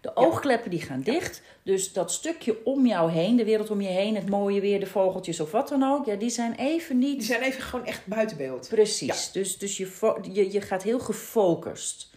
De 0.00 0.16
oogkleppen 0.16 0.70
die 0.70 0.80
gaan 0.80 1.00
dicht. 1.00 1.42
Dus 1.62 1.92
dat 1.92 2.12
stukje 2.12 2.64
om 2.64 2.86
jou 2.86 3.10
heen, 3.10 3.36
de 3.36 3.44
wereld 3.44 3.70
om 3.70 3.80
je 3.80 3.88
heen, 3.88 4.14
het 4.14 4.28
mooie 4.28 4.60
weer, 4.60 4.80
de 4.80 4.86
vogeltjes 4.86 5.40
of 5.40 5.50
wat 5.50 5.68
dan 5.68 5.82
ook, 5.82 6.06
ja, 6.06 6.14
die 6.14 6.30
zijn 6.30 6.54
even 6.54 6.98
niet 6.98 7.18
Die 7.18 7.26
zijn 7.26 7.42
even 7.42 7.62
gewoon 7.62 7.86
echt 7.86 8.06
buiten 8.06 8.36
beeld. 8.36 8.68
Precies. 8.68 9.32
Dus, 9.32 9.58
dus 9.58 9.76
je, 9.76 10.18
je, 10.32 10.52
je 10.52 10.60
gaat 10.60 10.82
heel 10.82 11.00
gefocust. 11.00 12.10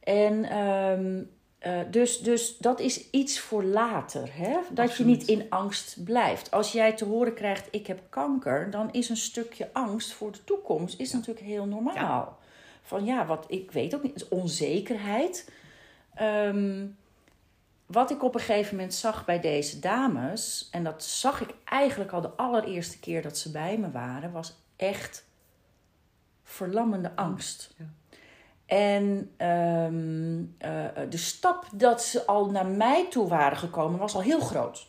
En 0.00 0.44
ehm, 0.44 1.22
eh, 1.60 1.80
dus, 1.90 2.18
dus 2.18 2.56
dat 2.58 2.80
is 2.80 3.10
iets 3.10 3.40
voor 3.40 3.64
later. 3.64 4.28
Hè? 4.32 4.56
Dat 4.70 4.88
Absoluut. 4.88 4.96
je 4.96 5.04
niet 5.04 5.40
in 5.40 5.50
angst 5.50 6.04
blijft. 6.04 6.50
Als 6.50 6.72
jij 6.72 6.92
te 6.92 7.04
horen 7.04 7.34
krijgt, 7.34 7.68
ik 7.70 7.86
heb 7.86 8.00
kanker, 8.08 8.70
dan 8.70 8.92
is 8.92 9.08
een 9.08 9.16
stukje 9.16 9.68
angst 9.72 10.12
voor 10.12 10.32
de 10.32 10.44
toekomst 10.44 11.00
is 11.00 11.12
natuurlijk 11.12 11.46
heel 11.46 11.66
normaal. 11.66 12.38
Van 12.82 13.04
ja, 13.04 13.26
wat 13.26 13.44
ik 13.48 13.70
weet 13.70 13.94
ook 13.94 14.02
niet, 14.02 14.26
onzekerheid. 14.28 15.50
Ehm, 16.20 16.86
wat 17.86 18.10
ik 18.10 18.22
op 18.22 18.34
een 18.34 18.40
gegeven 18.40 18.76
moment 18.76 18.94
zag 18.94 19.24
bij 19.24 19.40
deze 19.40 19.78
dames, 19.78 20.68
en 20.70 20.84
dat 20.84 21.04
zag 21.04 21.40
ik 21.40 21.54
eigenlijk 21.64 22.12
al 22.12 22.20
de 22.20 22.30
allereerste 22.36 22.98
keer 22.98 23.22
dat 23.22 23.38
ze 23.38 23.50
bij 23.50 23.78
me 23.78 23.90
waren, 23.90 24.32
was 24.32 24.54
echt 24.76 25.24
verlammende 26.42 27.16
angst. 27.16 27.74
Ja. 27.76 27.84
En 28.66 29.30
ehm, 29.36 30.42
eh, 30.58 31.10
de 31.10 31.16
stap 31.16 31.66
dat 31.74 32.02
ze 32.02 32.26
al 32.26 32.50
naar 32.50 32.66
mij 32.66 33.06
toe 33.10 33.28
waren 33.28 33.58
gekomen 33.58 33.98
was 33.98 34.14
al 34.14 34.22
heel 34.22 34.40
groot. 34.40 34.86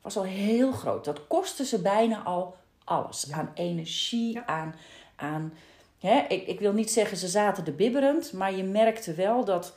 Was 0.00 0.16
al 0.16 0.24
heel 0.24 0.72
groot. 0.72 1.04
Dat 1.04 1.26
kostte 1.26 1.64
ze 1.64 1.82
bijna 1.82 2.22
al 2.22 2.56
alles. 2.84 3.32
Aan 3.32 3.50
energie, 3.54 4.32
Ja. 4.32 4.46
aan. 4.46 4.74
aan 5.16 5.52
hè, 5.98 6.24
ik, 6.28 6.46
ik 6.46 6.60
wil 6.60 6.72
niet 6.72 6.90
zeggen 6.90 7.16
ze 7.16 7.28
zaten 7.28 7.66
er 7.66 7.74
bibberend, 7.74 8.32
maar 8.32 8.54
je 8.54 8.64
merkte 8.64 9.14
wel 9.14 9.44
dat. 9.44 9.74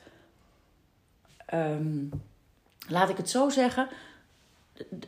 Ehm, 1.50 2.06
laat 2.88 3.10
ik 3.10 3.18
het 3.18 3.30
zo 3.30 3.50
zeggen. 3.50 3.88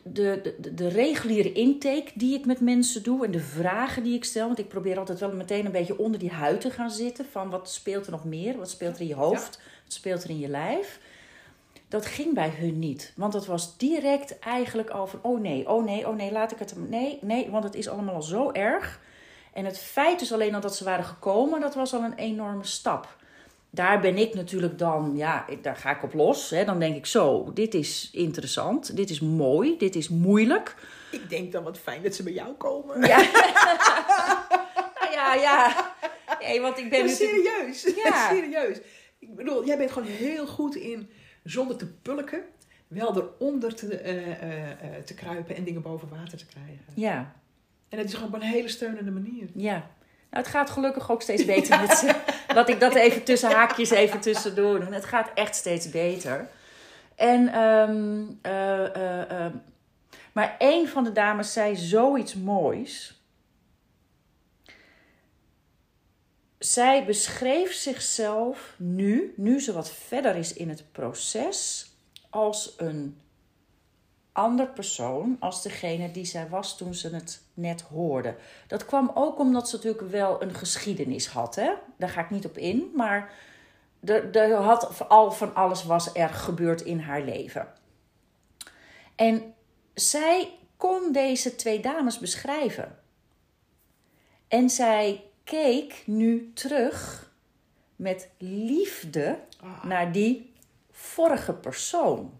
De, 0.04 0.56
de, 0.62 0.74
de, 0.74 0.88
reguliere 0.88 1.52
intake 1.52 2.12
die 2.14 2.38
ik 2.38 2.46
met 2.46 2.60
mensen 2.60 3.04
doe 3.04 3.26
en 3.26 3.32
de 3.32 3.40
vragen 3.40 4.04
die 4.04 4.16
ik 4.16 4.24
stel, 4.24 4.48
want 4.48 4.60
ik 4.60 4.68
probeer 4.68 4.98
altijd 4.98 5.20
wel 5.20 5.34
meteen 5.34 5.66
een 5.66 5.72
beetje 5.72 5.98
onder 5.98 6.20
die 6.20 6.32
huid 6.32 6.62
te 6.62 6.72
gaan 6.72 6.92
zitten. 6.92 7.26
Van 7.32 7.50
wat 7.50 7.70
speelt 7.70 8.06
er 8.06 8.12
nog 8.12 8.26
meer? 8.26 8.58
Wat 8.58 8.70
speelt 8.70 8.96
er 8.96 9.02
in 9.02 9.08
je 9.08 9.16
hoofd? 9.16 9.60
Wat 9.84 9.94
speelt 9.94 10.24
er 10.24 10.30
in 10.30 10.40
je 10.40 10.48
lijf? 10.48 11.00
Dat 11.88 12.06
ging 12.06 12.34
bij 12.34 12.50
hun 12.50 12.80
niet. 12.80 13.14
Want 13.16 13.34
dat 13.34 13.46
was 13.46 13.78
direct 13.78 14.40
eigenlijk 14.40 14.90
al 14.90 15.08
van: 15.08 15.20
oh 15.22 15.42
nee, 15.42 15.70
oh 15.70 15.84
nee, 15.84 16.08
oh 16.08 16.16
nee, 16.16 16.32
laat 16.32 16.52
ik 16.52 16.60
het. 16.60 16.74
Nee, 16.90 17.20
nee, 17.22 17.50
want 17.50 17.64
het 17.64 17.76
is 17.76 17.90
allemaal 17.90 18.16
al 18.16 18.22
zo 18.22 18.52
erg. 18.52 19.00
En 19.54 19.66
het 19.66 19.80
feit 19.80 20.20
dus 20.20 20.34
alleen 20.34 20.56
al 20.56 20.62
dat 20.62 20.76
ze 20.76 20.84
waren 20.84 21.06
gekomen, 21.06 21.62
dat 21.62 21.76
was 21.76 21.94
al 21.94 22.04
een 22.04 22.16
enorme 22.16 22.66
stap. 22.66 23.16
Daar 23.74 24.00
ben 24.00 24.18
ik 24.18 24.34
natuurlijk 24.34 24.78
dan, 24.78 25.12
ja, 25.16 25.48
ik- 25.48 25.64
daar 25.64 25.76
ga 25.76 25.96
ik 25.96 26.04
op 26.04 26.14
los. 26.14 26.50
Hè. 26.50 26.66
Dan 26.66 26.80
denk 26.80 26.96
ik 26.96 27.06
zo, 27.06 27.52
dit 27.54 27.74
is 27.74 28.10
interessant, 28.14 28.96
dit 28.96 29.10
is 29.10 29.20
mooi, 29.20 29.78
dit 29.78 29.96
is 29.96 30.10
moeilijk. 30.10 30.76
Ik 31.12 31.30
denk 31.30 31.52
dan 31.52 31.64
wat 31.64 31.78
fijn 31.80 32.04
dat 32.04 32.16
ze 32.16 32.24
bij 32.24 32.34
jou 32.34 32.54
komen. 32.54 33.08
Ja, 33.08 33.18
nou 35.00 35.12
ja, 35.12 35.34
ja. 35.34 35.94
Nee, 36.40 36.62
want 36.62 36.78
ik 36.78 36.90
ben 36.90 37.08
Ja, 37.08 37.14
serieus. 37.14 37.94
Ja. 38.04 38.30
serieus. 38.30 38.78
Ik 39.20 39.36
bedoel, 39.36 39.66
jij 39.66 39.78
bent 39.78 39.92
gewoon 39.92 40.08
heel 40.08 40.48
goed 40.48 40.76
in, 40.76 41.10
zonder 41.44 41.78
te 41.78 41.88
pulken, 41.88 42.42
wel 42.88 43.18
eronder 43.18 43.76
te, 43.76 43.98
eh, 43.98 44.32
eh, 44.42 44.72
eh, 44.72 45.04
te 45.04 45.14
kruipen 45.14 45.56
en 45.56 45.64
dingen 45.64 45.82
boven 45.82 46.10
water 46.10 46.38
te 46.38 46.46
krijgen. 46.46 46.80
Ja, 46.96 47.36
En 47.90 47.98
het 47.98 48.08
is 48.08 48.14
gewoon 48.14 48.28
op 48.30 48.36
een 48.36 48.42
hele 48.42 48.68
steunende 48.68 49.12
manier. 49.12 49.50
ja. 49.54 49.90
Nou, 50.32 50.44
het 50.44 50.48
gaat 50.48 50.70
gelukkig 50.70 51.12
ook 51.12 51.22
steeds 51.22 51.46
beter 51.46 51.80
met 51.80 51.98
ze. 51.98 52.16
Dat 52.54 52.70
ik 52.70 52.80
dat 52.80 52.96
even 52.96 53.24
tussen 53.24 53.52
haakjes 53.52 53.90
even 53.90 54.20
tussendoor 54.20 54.80
doe. 54.80 54.94
Het 54.94 55.06
gaat 55.06 55.30
echt 55.34 55.56
steeds 55.56 55.90
beter. 55.90 56.50
En, 57.16 57.54
ehm, 57.54 58.24
eh, 58.42 58.96
eh, 58.96 59.32
ehm, 59.32 59.56
maar 60.32 60.56
een 60.60 60.88
van 60.88 61.04
de 61.04 61.12
dames 61.12 61.54
zei 61.54 61.76
zoiets 61.76 62.36
moois. 62.36 63.22
Zij 66.58 67.06
beschreef 67.06 67.74
zichzelf 67.74 68.74
nu, 68.78 69.34
nu 69.38 69.60
ze 69.60 69.74
wat 69.74 69.92
verder 69.92 70.36
is 70.36 70.54
in 70.54 70.70
het 70.70 70.84
proces, 70.92 71.92
als 72.30 72.74
een 72.78 73.20
ander 74.32 74.68
persoon 74.68 75.38
als 75.40 75.62
degene 75.62 76.12
die 76.12 76.26
zij 76.26 76.50
was 76.50 76.78
toen 76.78 76.94
ze 76.94 77.16
het 77.16 77.42
net 77.54 77.82
hoorde. 77.82 78.36
Dat 78.68 78.86
kwam 78.86 79.12
ook 79.14 79.40
omdat 79.40 79.70
ze 79.70 79.76
natuurlijk 79.76 80.10
wel 80.10 80.42
een 80.42 80.54
geschiedenis 80.54 81.28
had. 81.28 81.56
Hè? 81.56 81.72
Daar 81.98 82.10
ga 82.10 82.22
ik 82.22 82.30
niet 82.30 82.46
op 82.46 82.58
in, 82.58 82.92
maar 82.96 83.34
er, 84.04 84.36
er 84.36 84.54
had 84.54 85.10
al 85.10 85.32
van 85.32 85.56
alles 85.56 85.84
was 85.84 86.14
er 86.16 86.30
gebeurd 86.30 86.82
in 86.82 87.00
haar 87.00 87.22
leven. 87.22 87.68
En 89.16 89.54
zij 89.94 90.58
kon 90.78 91.12
deze 91.12 91.56
twee 91.56 91.80
dames 91.80 92.20
beschrijven. 92.20 93.00
En 94.48 94.70
zij 94.70 95.24
keek 95.44 96.04
nu 96.06 96.52
terug 96.54 97.30
met 97.96 98.30
liefde 98.38 99.40
Ah. 99.62 99.84
naar 99.84 100.12
die 100.12 100.54
vorige 100.92 101.54
persoon. 101.54 102.40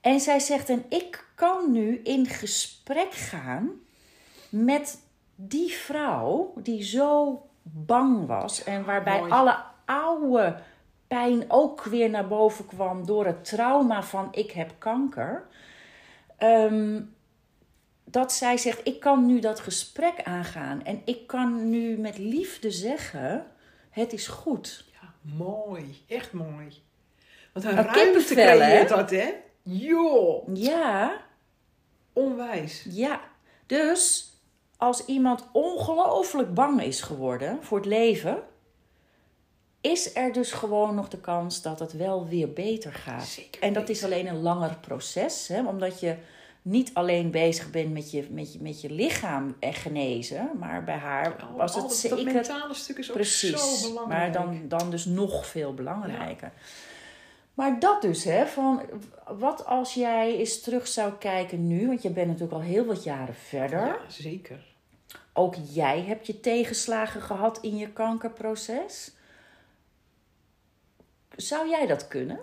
En 0.00 0.20
zij 0.20 0.38
zegt, 0.38 0.68
en 0.68 0.84
ik 0.88 1.24
kan 1.34 1.72
nu 1.72 2.00
in 2.04 2.26
gesprek 2.26 3.12
gaan 3.12 3.70
met 4.48 5.00
die 5.34 5.72
vrouw 5.72 6.52
die 6.56 6.82
zo 6.82 7.42
bang 7.62 8.26
was 8.26 8.64
en 8.64 8.84
waarbij 8.84 9.18
mooi. 9.18 9.30
alle 9.32 9.56
oude 9.84 10.56
pijn 11.06 11.44
ook 11.48 11.82
weer 11.82 12.10
naar 12.10 12.28
boven 12.28 12.66
kwam 12.66 13.06
door 13.06 13.26
het 13.26 13.44
trauma 13.44 14.02
van 14.02 14.28
ik 14.30 14.50
heb 14.50 14.74
kanker. 14.78 15.46
Ehm, 16.36 17.00
dat 18.04 18.32
zij 18.32 18.56
zegt, 18.56 18.80
ik 18.84 19.00
kan 19.00 19.26
nu 19.26 19.40
dat 19.40 19.60
gesprek 19.60 20.22
aangaan 20.22 20.84
en 20.84 21.02
ik 21.04 21.26
kan 21.26 21.70
nu 21.70 21.96
met 21.96 22.18
liefde 22.18 22.70
zeggen, 22.70 23.46
het 23.90 24.12
is 24.12 24.26
goed. 24.26 24.84
Ja, 24.92 25.12
mooi. 25.36 26.04
Echt 26.08 26.32
mooi. 26.32 26.82
Want 27.52 27.66
een 27.66 27.78
Een 27.78 27.84
ruimte 27.84 28.34
creëert 28.34 28.88
dat, 28.88 29.10
hè? 29.10 29.34
Joh, 29.70 30.48
Ja, 30.54 31.16
onwijs. 32.12 32.86
Ja, 32.90 33.20
dus 33.66 34.32
als 34.76 35.04
iemand 35.04 35.44
ongelooflijk 35.52 36.54
bang 36.54 36.82
is 36.82 37.00
geworden 37.00 37.58
voor 37.62 37.76
het 37.78 37.86
leven, 37.86 38.42
is 39.80 40.16
er 40.16 40.32
dus 40.32 40.52
gewoon 40.52 40.94
nog 40.94 41.08
de 41.08 41.20
kans 41.20 41.62
dat 41.62 41.78
het 41.78 41.92
wel 41.92 42.26
weer 42.28 42.52
beter 42.52 42.92
gaat. 42.92 43.26
Zeker 43.26 43.62
en 43.62 43.72
dat 43.72 43.88
is 43.88 44.04
alleen 44.04 44.26
een 44.26 44.40
langer 44.42 44.76
proces, 44.80 45.48
hè, 45.48 45.66
omdat 45.66 46.00
je 46.00 46.16
niet 46.62 46.90
alleen 46.94 47.30
bezig 47.30 47.70
bent 47.70 47.92
met 47.92 48.10
je, 48.10 48.26
met 48.30 48.52
je, 48.52 48.58
met 48.62 48.80
je 48.80 48.90
lichaam 48.90 49.56
en 49.60 49.74
genezen, 49.74 50.50
maar 50.58 50.84
bij 50.84 50.96
haar 50.96 51.36
Oh, 51.50 51.56
was 51.56 51.74
het 51.74 51.92
zeker. 51.92 52.16
dat 52.24 52.32
mentale 52.34 52.74
stuk 52.74 52.98
is 52.98 53.08
ook 53.10 53.14
Precies, 53.16 53.80
zo 53.80 53.88
belangrijk. 53.88 54.32
maar 54.32 54.42
dan, 54.44 54.62
dan 54.68 54.90
dus 54.90 55.04
nog 55.04 55.46
veel 55.46 55.74
belangrijker. 55.74 56.52
Maar 57.58 57.80
dat 57.80 58.02
dus, 58.02 58.24
hè, 58.24 58.46
van 58.46 58.82
wat 59.38 59.66
als 59.66 59.94
jij 59.94 60.36
eens 60.36 60.60
terug 60.60 60.86
zou 60.86 61.12
kijken 61.12 61.66
nu, 61.66 61.86
want 61.86 62.02
je 62.02 62.10
bent 62.10 62.26
natuurlijk 62.26 62.52
al 62.52 62.60
heel 62.60 62.84
wat 62.84 63.04
jaren 63.04 63.34
verder. 63.34 63.86
Ja, 63.86 63.98
zeker. 64.08 64.74
Ook 65.32 65.54
jij 65.72 66.02
hebt 66.02 66.26
je 66.26 66.40
tegenslagen 66.40 67.20
gehad 67.20 67.58
in 67.60 67.76
je 67.76 67.92
kankerproces. 67.92 69.12
Zou 71.36 71.68
jij 71.68 71.86
dat 71.86 72.08
kunnen? 72.08 72.40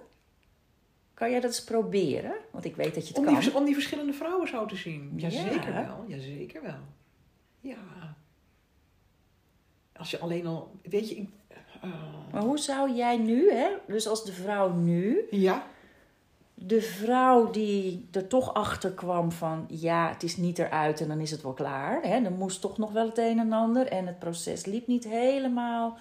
Kan 1.13 1.31
jij 1.31 1.39
dat 1.39 1.50
eens 1.50 1.63
proberen? 1.63 2.36
Want 2.51 2.65
ik 2.65 2.75
weet 2.75 2.93
dat 2.95 3.03
je 3.07 3.10
het 3.10 3.17
Om 3.17 3.25
kan. 3.25 3.39
die, 3.39 3.55
om 3.55 3.65
die 3.65 3.74
verschillende 3.74 4.13
vrouwen 4.13 4.48
zo 4.48 4.65
te 4.65 4.75
zien. 4.75 5.13
Ja. 5.15 5.27
Jazeker 5.27 5.74
wel. 5.74 6.05
Jazeker 6.07 6.62
wel. 6.62 6.79
Ja. 7.60 8.15
Als 9.93 10.12
je 10.12 10.19
alleen 10.19 10.45
al... 10.45 10.75
Weet 10.81 11.10
je... 11.10 11.15
Ik, 11.15 11.29
Maar 12.32 12.42
hoe 12.42 12.58
zou 12.58 12.94
jij 12.94 13.18
nu, 13.18 13.51
hè, 13.51 13.68
dus 13.88 14.08
als 14.08 14.25
de 14.25 14.34
vrouw 14.34 14.74
nu, 14.74 15.27
ja. 15.30 15.68
de 16.54 16.82
vrouw 16.82 17.51
die 17.51 18.08
er 18.12 18.27
toch 18.27 18.54
achter 18.54 18.92
kwam 18.92 19.32
van 19.32 19.65
ja, 19.70 20.10
het 20.10 20.24
is 20.24 20.38
niet 20.38 20.60
eruit 20.60 21.01
en 21.01 21.08
dan 21.08 21.20
is 21.20 21.32
het 21.32 21.42
wel 21.42 21.54
klaar. 21.54 22.01
Hè? 22.01 22.24
Er 22.24 22.32
moest 22.32 22.62
toch 22.62 22.77
nog 22.77 22.92
wel 22.92 23.06
het 23.06 23.18
een 23.18 23.39
en 23.39 23.54
ander 23.54 23.88
en 23.88 24.08
het 24.08 24.20
proces 24.20 24.65
liep 24.65 24.88
niet 24.88 25.04
helemaal. 25.04 25.98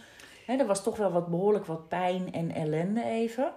Hè? 0.47 0.57
Er 0.57 0.67
was 0.67 0.83
toch 0.83 0.97
wel 0.97 1.11
wat 1.13 1.29
behoorlijk 1.29 1.67
wat 1.67 1.89
pijn 1.89 2.33
en 2.33 2.51
ellende 2.51 3.05
even. 3.05 3.53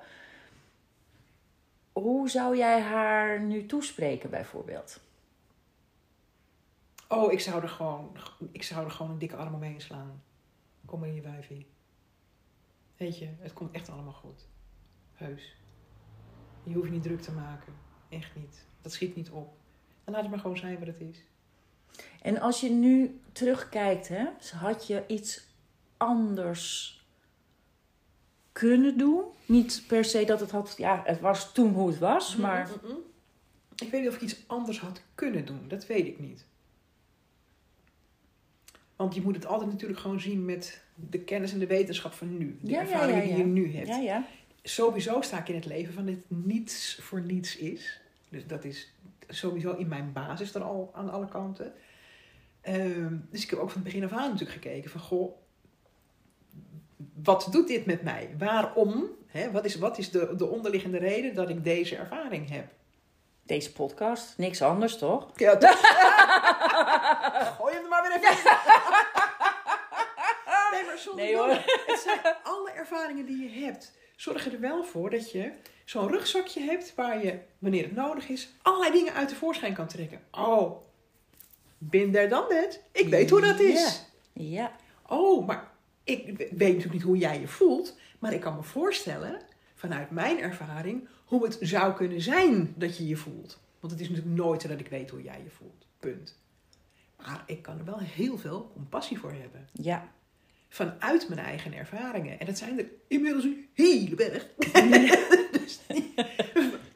Hoe 1.93 2.29
zou 2.29 2.57
jij 2.57 2.81
haar 2.81 3.41
nu 3.41 3.65
toespreken 3.65 4.29
bijvoorbeeld? 4.29 4.99
Oh, 7.07 7.31
ik 7.31 7.39
zou 7.39 7.61
er 7.61 7.69
gewoon, 7.69 8.11
ik 8.51 8.63
zou 8.63 8.85
er 8.85 8.91
gewoon 8.91 9.11
een 9.11 9.17
dikke 9.17 9.35
arm 9.35 9.53
omheen 9.53 9.81
slaan. 9.81 10.21
Kom 10.85 10.99
maar 10.99 11.09
hier, 11.09 11.23
wijfie. 11.23 11.67
Weet 12.97 13.17
je, 13.17 13.29
het 13.39 13.53
komt 13.53 13.71
echt 13.71 13.89
allemaal 13.89 14.13
goed. 14.13 14.47
Heus. 15.13 15.55
Je 16.63 16.73
hoeft 16.73 16.85
je 16.85 16.91
niet 16.91 17.03
druk 17.03 17.21
te 17.21 17.31
maken. 17.31 17.73
Echt 18.09 18.35
niet. 18.35 18.65
Dat 18.81 18.91
schiet 18.91 19.15
niet 19.15 19.29
op. 19.29 19.57
En 20.03 20.13
laat 20.13 20.21
het 20.21 20.31
maar 20.31 20.39
gewoon 20.39 20.57
zijn 20.57 20.79
wat 20.79 20.87
het 20.87 21.01
is. 21.01 21.23
En 22.21 22.39
als 22.39 22.61
je 22.61 22.69
nu 22.69 23.21
terugkijkt, 23.31 24.07
hè, 24.07 24.25
had 24.55 24.87
je 24.87 25.03
iets 25.07 25.47
anders 25.97 26.97
kunnen 28.51 28.97
doen? 28.97 29.23
Niet 29.45 29.83
per 29.87 30.05
se 30.05 30.25
dat 30.25 30.39
het 30.39 30.51
had, 30.51 30.73
ja, 30.77 31.01
het 31.05 31.19
was 31.19 31.53
toen 31.53 31.73
hoe 31.73 31.87
het 31.87 31.97
was, 31.99 32.35
maar 32.35 32.69
mm, 32.83 32.89
mm. 32.89 32.97
Ik 33.75 33.91
weet 33.91 34.01
niet 34.01 34.09
of 34.09 34.15
ik 34.15 34.21
iets 34.21 34.43
anders 34.47 34.79
had 34.79 35.01
kunnen 35.15 35.45
doen. 35.45 35.67
Dat 35.67 35.85
weet 35.85 36.07
ik 36.07 36.19
niet. 36.19 36.45
Want 38.97 39.15
je 39.15 39.21
moet 39.21 39.35
het 39.35 39.45
altijd 39.45 39.71
natuurlijk 39.71 39.99
gewoon 39.99 40.19
zien 40.19 40.45
met 40.45 40.81
de 40.95 41.19
kennis 41.19 41.53
en 41.53 41.59
de 41.59 41.67
wetenschap 41.67 42.13
van 42.13 42.37
nu. 42.37 42.57
De 42.61 42.71
Ja, 42.71 42.81
ja, 42.81 42.87
ervaringen 42.87 43.21
ja, 43.27 43.27
die 43.27 43.37
je 43.37 43.43
nu 43.43 43.75
hebt. 43.75 43.87
ja, 43.87 43.97
ja. 43.97 44.25
Sowieso 44.63 45.21
sta 45.21 45.39
ik 45.39 45.49
in 45.49 45.55
het 45.55 45.65
leven 45.65 45.93
van 45.93 46.05
dit 46.05 46.19
niets 46.27 46.99
voor 47.01 47.21
niets 47.21 47.57
is. 47.57 48.01
Dus 48.29 48.47
dat 48.47 48.63
is 48.63 48.93
sowieso 49.27 49.73
in 49.73 49.87
mijn 49.87 50.11
basis 50.13 50.51
dan 50.51 50.61
al 50.61 50.91
aan 50.93 51.09
alle 51.09 51.27
kanten. 51.27 51.73
Ehm, 52.61 53.15
dus 53.31 53.43
ik 53.43 53.49
heb 53.49 53.59
ook 53.59 53.71
van 53.71 53.81
het 53.81 53.91
begin 53.91 54.03
af 54.03 54.11
aan 54.11 54.29
natuurlijk 54.31 54.63
gekeken 54.63 54.89
van... 54.89 55.01
Goh, 55.01 55.37
wat 57.23 57.47
doet 57.51 57.67
dit 57.67 57.85
met 57.85 58.01
mij? 58.03 58.29
Waarom? 58.37 59.05
Hè, 59.27 59.51
wat 59.51 59.65
is, 59.65 59.75
wat 59.75 59.97
is 59.97 60.11
de, 60.11 60.33
de 60.37 60.45
onderliggende 60.45 60.97
reden 60.97 61.35
dat 61.35 61.49
ik 61.49 61.63
deze 61.63 61.95
ervaring 61.95 62.49
heb? 62.49 62.71
Deze 63.43 63.71
podcast, 63.71 64.37
niks 64.37 64.61
anders 64.61 64.97
toch? 64.97 65.31
Ja, 65.35 65.57
toch? 65.57 65.79
Gooi 67.57 67.73
hem 67.73 67.83
er 67.83 67.89
maar 67.89 68.01
weer 68.01 68.17
even 68.17 68.35
zonder 71.07 71.25
Nee, 71.25 71.35
hoor. 71.35 71.49
Het 71.87 71.99
zijn 71.99 72.35
alle 72.43 72.71
ervaringen 72.71 73.25
die 73.25 73.43
je 73.43 73.65
hebt. 73.65 73.95
Zorg 74.15 74.45
er 74.45 74.59
wel 74.59 74.83
voor 74.83 75.09
dat 75.09 75.31
je 75.31 75.51
zo'n 75.85 76.07
rugzakje 76.07 76.61
hebt 76.61 76.95
waar 76.95 77.25
je, 77.25 77.39
wanneer 77.59 77.83
het 77.83 77.95
nodig 77.95 78.29
is, 78.29 78.49
allerlei 78.61 78.91
dingen 78.91 79.13
uit 79.13 79.29
de 79.29 79.35
voorschijn 79.35 79.73
kan 79.73 79.87
trekken. 79.87 80.21
Oh, 80.31 80.81
bin 81.77 82.11
there 82.11 82.27
dan 82.27 82.45
net. 82.49 82.83
Ik 82.91 83.07
weet 83.07 83.29
hoe 83.29 83.41
dat 83.41 83.59
is. 83.59 84.05
Ja, 84.33 84.75
Oh, 85.09 85.47
maar 85.47 85.71
ik 86.03 86.37
weet 86.37 86.59
natuurlijk 86.59 86.93
niet 86.93 87.01
hoe 87.01 87.17
jij 87.17 87.39
je 87.39 87.47
voelt, 87.47 87.97
maar 88.19 88.33
ik 88.33 88.41
kan 88.41 88.55
me 88.55 88.63
voorstellen, 88.63 89.41
vanuit 89.75 90.11
mijn 90.11 90.39
ervaring, 90.39 91.07
hoe 91.25 91.43
het 91.43 91.57
zou 91.61 91.93
kunnen 91.93 92.21
zijn 92.21 92.73
dat 92.77 92.97
je 92.97 93.07
je 93.07 93.15
voelt. 93.15 93.59
Want 93.79 93.93
het 93.93 94.01
is 94.01 94.09
natuurlijk 94.09 94.35
nooit 94.35 94.61
zo 94.61 94.67
dat 94.67 94.79
ik 94.79 94.87
weet 94.87 95.09
hoe 95.09 95.21
jij 95.21 95.41
je 95.43 95.49
voelt. 95.49 95.85
Punt. 95.99 96.39
Maar 97.17 97.43
ik 97.45 97.61
kan 97.61 97.77
er 97.77 97.85
wel 97.85 97.99
heel 97.99 98.37
veel 98.37 98.69
compassie 98.73 99.19
voor 99.19 99.31
hebben. 99.31 99.67
ja. 99.73 100.15
Vanuit 100.69 101.29
mijn 101.29 101.39
eigen 101.39 101.73
ervaringen. 101.73 102.39
En 102.39 102.45
dat 102.45 102.57
zijn 102.57 102.79
er 102.79 102.85
inmiddels 103.07 103.43
een 103.43 103.67
hele 103.73 104.15
berg. 104.15 104.47
dus, 105.61 105.79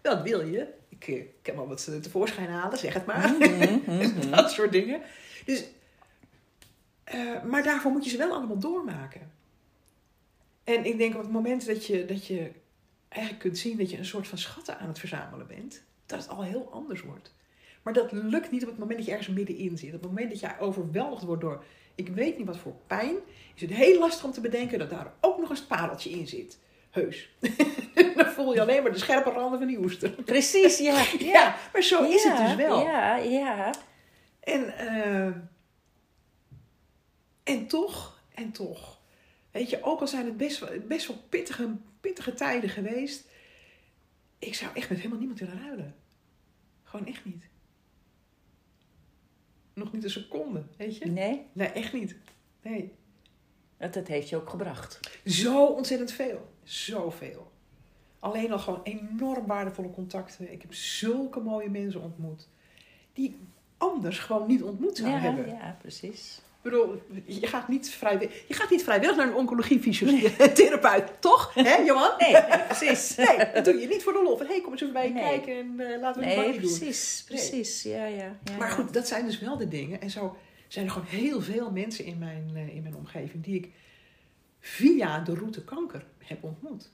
dat 0.01 0.21
wil 0.21 0.45
je. 0.45 0.67
Ik 0.89 1.07
eh, 1.07 1.23
kan 1.41 1.55
wel 1.55 1.67
wat 1.67 1.89
tevoorschijn 2.01 2.49
halen, 2.49 2.77
zeg 2.77 2.93
het 2.93 3.05
maar. 3.05 3.35
Mhm, 3.39 3.79
mhm. 3.85 4.29
dat 4.35 4.51
soort 4.51 4.71
dingen. 4.71 5.01
Dus, 5.45 5.65
eh, 7.03 7.43
maar 7.43 7.63
daarvoor 7.63 7.91
moet 7.91 8.03
je 8.03 8.09
ze 8.09 8.17
wel 8.17 8.33
allemaal 8.33 8.59
doormaken. 8.59 9.31
En 10.63 10.85
ik 10.85 10.97
denk 10.97 11.15
op 11.15 11.21
het 11.21 11.31
moment 11.31 11.65
dat 11.65 11.85
je, 11.85 12.05
dat 12.05 12.27
je 12.27 12.51
eigenlijk 13.09 13.43
kunt 13.43 13.57
zien 13.57 13.77
dat 13.77 13.89
je 13.89 13.97
een 13.97 14.05
soort 14.05 14.27
van 14.27 14.37
schatten 14.37 14.77
aan 14.77 14.87
het 14.87 14.99
verzamelen 14.99 15.47
bent, 15.47 15.83
dat 16.05 16.19
het 16.19 16.29
al 16.29 16.43
heel 16.43 16.71
anders 16.71 17.01
wordt. 17.01 17.33
Maar 17.81 17.93
dat 17.93 18.11
lukt 18.11 18.51
niet 18.51 18.61
op 18.61 18.69
het 18.69 18.77
moment 18.77 18.97
dat 18.97 19.07
je 19.07 19.11
ergens 19.11 19.35
middenin 19.35 19.77
zit. 19.77 19.93
Op 19.93 20.01
het 20.01 20.11
moment 20.11 20.29
dat 20.29 20.39
jij 20.39 20.59
overweldigd 20.59 21.23
wordt 21.23 21.41
door, 21.41 21.63
ik 21.95 22.07
weet 22.07 22.37
niet 22.37 22.47
wat 22.47 22.57
voor 22.57 22.75
pijn, 22.87 23.15
is 23.55 23.61
het 23.61 23.69
heel 23.71 23.99
lastig 23.99 24.23
om 24.25 24.31
te 24.31 24.41
bedenken 24.41 24.79
dat 24.79 24.89
daar 24.89 25.13
ook 25.21 25.37
nog 25.39 25.49
eens 25.49 25.59
het 25.59 25.67
pareltje 25.67 26.09
in 26.09 26.27
zit. 26.27 26.59
Heus. 26.89 27.29
Dan 28.15 28.25
voel 28.31 28.53
je 28.53 28.61
alleen 28.61 28.83
maar 28.83 28.91
de 28.91 28.97
scherpe 28.97 29.29
randen 29.29 29.59
van 29.59 29.67
die 29.67 29.79
oester. 29.79 30.09
Precies, 30.09 30.77
ja. 30.77 31.03
Ja, 31.19 31.55
maar 31.73 31.83
zo 31.83 32.03
is 32.03 32.23
het 32.23 32.37
dus 32.37 32.55
wel. 32.55 32.81
Ja, 32.83 33.15
ja. 33.15 33.73
En, 34.39 34.77
eh, 34.77 35.31
en 37.43 37.67
toch, 37.67 38.21
en 38.33 38.51
toch. 38.51 38.99
Weet 39.51 39.69
je, 39.69 39.83
ook 39.83 39.99
al 40.01 40.07
zijn 40.07 40.25
het 40.25 40.37
best, 40.37 40.59
wel- 40.59 40.79
best 40.87 41.07
wel 41.07 41.17
pittige, 41.29 41.69
pittige 42.01 42.33
tijden 42.33 42.69
geweest. 42.69 43.25
Ik 44.39 44.55
zou 44.55 44.71
echt 44.73 44.89
met 44.89 44.97
helemaal 44.97 45.19
niemand 45.19 45.39
willen 45.39 45.61
ruilen. 45.63 45.95
Gewoon 46.83 47.05
echt 47.07 47.25
niet. 47.25 47.43
Nog 49.83 49.91
niet 49.93 50.03
een 50.03 50.09
seconde, 50.09 50.63
weet 50.77 50.97
je? 50.97 51.05
Nee, 51.05 51.45
Nee, 51.53 51.67
echt 51.67 51.93
niet. 51.93 52.15
Nee. 52.61 52.91
dat, 53.77 53.93
dat 53.93 54.07
heeft 54.07 54.29
je 54.29 54.35
ook 54.35 54.49
gebracht. 54.49 54.99
Zo 55.25 55.65
ontzettend 55.65 56.11
veel. 56.11 56.49
Zoveel. 56.63 57.51
Alleen 58.19 58.51
al 58.51 58.59
gewoon 58.59 58.81
enorm 58.83 59.45
waardevolle 59.47 59.89
contacten. 59.91 60.51
Ik 60.51 60.61
heb 60.61 60.73
zulke 60.73 61.39
mooie 61.39 61.69
mensen 61.69 62.01
ontmoet. 62.01 62.47
Die 63.13 63.29
ik 63.29 63.35
anders 63.77 64.19
gewoon 64.19 64.47
niet 64.47 64.63
ontmoet 64.63 64.97
zou 64.97 65.09
Ja, 65.09 65.17
hebben. 65.19 65.47
ja, 65.47 65.77
precies. 65.81 66.41
Ik 66.63 66.69
bedoel, 66.71 67.01
je 67.25 67.47
gaat 67.47 67.67
niet, 67.67 67.89
vrijwillig, 67.89 68.47
je 68.47 68.53
gaat 68.53 68.69
niet 68.69 68.83
vrijwillig 68.83 69.15
naar 69.15 69.27
een 69.27 69.35
oncologie-fysiotherapeut, 69.35 71.21
toch? 71.21 71.53
Hè, 71.55 71.75
Johan? 71.75 72.11
Nee, 72.17 72.31
nee, 72.31 72.63
precies. 72.67 73.15
Nee, 73.25 73.51
dat 73.53 73.65
doe 73.65 73.79
je 73.79 73.87
niet 73.87 74.03
voor 74.03 74.13
de 74.13 74.21
lol. 74.23 74.37
Van, 74.37 74.45
hé, 74.45 74.51
hey, 74.51 74.61
kom 74.61 74.71
eens 74.71 74.81
even 74.81 74.93
bij 74.93 75.07
je 75.07 75.13
Nee. 75.13 75.23
kijken 75.23 75.55
en 75.57 75.79
eh, 75.93 75.99
laten 76.01 76.21
we 76.21 76.29
een 76.29 76.35
bakje 76.35 76.51
doen. 76.51 76.59
precies, 76.77 77.23
precies. 77.27 77.83
Ja, 77.83 78.05
ja, 78.05 78.35
ja. 78.43 78.57
Maar 78.57 78.69
goed, 78.71 78.93
dat 78.93 79.07
zijn 79.07 79.25
dus 79.25 79.39
wel 79.39 79.57
de 79.57 79.67
dingen. 79.67 80.01
En 80.01 80.09
zo 80.09 80.37
zijn 80.67 80.85
er 80.85 80.91
gewoon 80.91 81.07
heel 81.07 81.41
veel 81.41 81.71
mensen 81.71 82.05
in 82.05 82.17
mijn, 82.17 82.51
eh, 82.53 82.75
in 82.75 82.81
mijn 82.81 82.95
omgeving 82.95 83.43
die 83.43 83.55
ik 83.55 83.71
via 84.59 85.19
de 85.19 85.33
route 85.33 85.63
kanker 85.63 86.05
heb 86.17 86.43
ontmoet. 86.43 86.89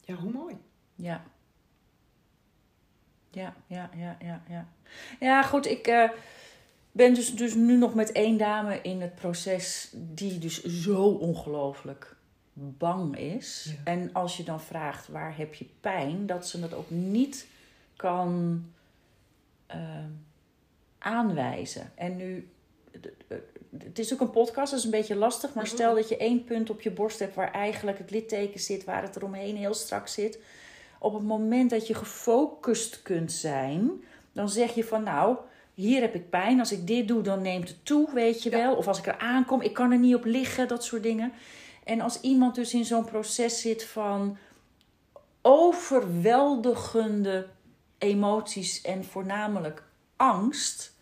Ja, 0.00 0.14
hoe 0.14 0.32
mooi. 0.32 0.56
Ja. 0.94 1.24
Ja, 3.30 3.54
ja, 3.66 3.90
ja, 3.96 4.16
ja, 4.20 4.42
ja. 4.48 4.68
Ja, 5.20 5.42
goed, 5.42 5.66
ik 5.66 5.86
eh, 5.86 6.10
ben 6.92 7.14
dus, 7.14 7.34
dus 7.34 7.54
nu 7.54 7.76
nog 7.76 7.94
met 7.94 8.12
één 8.12 8.36
dame 8.36 8.80
in 8.82 9.00
het 9.00 9.14
proces 9.14 9.92
die 9.94 10.38
dus 10.38 10.64
zo 10.64 11.04
ongelooflijk 11.04 12.16
bang 12.52 13.16
is. 13.18 13.64
Ja. 13.68 13.92
En 13.92 14.12
als 14.12 14.36
je 14.36 14.42
dan 14.42 14.60
vraagt 14.60 15.08
waar 15.08 15.36
heb 15.36 15.54
je 15.54 15.66
pijn, 15.80 16.26
dat 16.26 16.48
ze 16.48 16.62
het 16.62 16.74
ook 16.74 16.90
niet 16.90 17.46
kan 17.96 18.64
eh, 19.66 19.78
aanwijzen. 20.98 21.92
En 21.94 22.16
nu, 22.16 22.48
het 23.78 23.98
is 23.98 24.12
ook 24.12 24.20
een 24.20 24.30
podcast, 24.30 24.70
dat 24.70 24.78
is 24.78 24.84
een 24.84 24.90
beetje 24.90 25.16
lastig, 25.16 25.54
maar 25.54 25.64
Mhm. 25.64 25.74
stel 25.74 25.94
dat 25.94 26.08
je 26.08 26.16
één 26.16 26.44
punt 26.44 26.70
op 26.70 26.80
je 26.80 26.90
borst 26.90 27.18
hebt 27.18 27.34
waar 27.34 27.52
eigenlijk 27.52 27.98
het 27.98 28.10
litteken 28.10 28.60
zit, 28.60 28.84
waar 28.84 29.02
het 29.02 29.16
eromheen 29.16 29.56
heel 29.56 29.74
strak 29.74 30.08
zit 30.08 30.38
op 30.98 31.14
het 31.14 31.22
moment 31.22 31.70
dat 31.70 31.86
je 31.86 31.94
gefocust 31.94 33.02
kunt 33.02 33.32
zijn, 33.32 33.90
dan 34.32 34.48
zeg 34.48 34.74
je 34.74 34.84
van 34.84 35.02
nou, 35.02 35.36
hier 35.74 36.00
heb 36.00 36.14
ik 36.14 36.30
pijn. 36.30 36.58
Als 36.58 36.72
ik 36.72 36.86
dit 36.86 37.08
doe, 37.08 37.22
dan 37.22 37.42
neemt 37.42 37.68
het 37.68 37.84
toe, 37.84 38.08
weet 38.14 38.42
je 38.42 38.50
Ja. 38.50 38.56
wel. 38.56 38.74
Of 38.76 38.88
als 38.88 38.98
ik 38.98 39.06
er 39.06 39.18
aankom, 39.18 39.60
ik 39.60 39.74
kan 39.74 39.92
er 39.92 39.98
niet 39.98 40.14
op 40.14 40.24
liggen, 40.24 40.68
dat 40.68 40.84
soort 40.84 41.02
dingen. 41.02 41.32
En 41.84 42.00
als 42.00 42.20
iemand 42.20 42.54
dus 42.54 42.74
in 42.74 42.84
zo'n 42.84 43.04
proces 43.04 43.60
zit 43.60 43.84
van 43.84 44.36
overweldigende 45.42 47.46
emoties 47.98 48.80
en 48.80 49.04
voornamelijk 49.04 49.82
angst, 50.16 50.94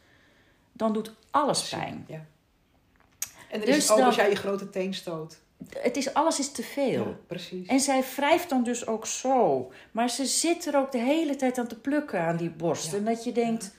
dan 0.73 0.93
doet 0.93 1.13
alles 1.31 1.69
pijn. 1.69 2.05
Ja. 2.09 2.25
En 3.51 3.61
er 3.61 3.67
Dus 3.67 3.77
is 3.77 3.91
ook 3.91 3.97
dan- 3.97 4.07
als 4.07 4.17
jij 4.17 4.31
je 4.31 4.37
grote 4.37 4.71
teen 4.71 4.95
stoot. 4.95 5.39
Het 5.79 5.97
is, 5.97 6.15
alles 6.15 6.39
is 6.39 6.53
te 6.53 6.63
veel. 6.63 7.05
Ja, 7.07 7.17
precies. 7.27 7.67
En 7.67 7.81
zij 7.81 8.03
wrijft 8.17 8.49
dan 8.49 8.63
dus 8.63 8.87
ook 8.87 9.07
zo. 9.07 9.71
Maar 9.91 10.11
ze 10.11 10.27
zit 10.27 10.67
er 10.67 10.77
ook 10.77 10.93
de 10.93 10.99
hele 10.99 11.37
tijd 11.37 11.59
aan 11.59 11.67
te 11.67 11.79
plukken 11.79 12.21
aan 12.21 12.37
die 12.37 12.51
borst. 12.51 12.91
Ja. 12.91 12.97
En 12.99 13.05
dat 13.05 13.25
je 13.25 13.33
denkt, 13.33 13.75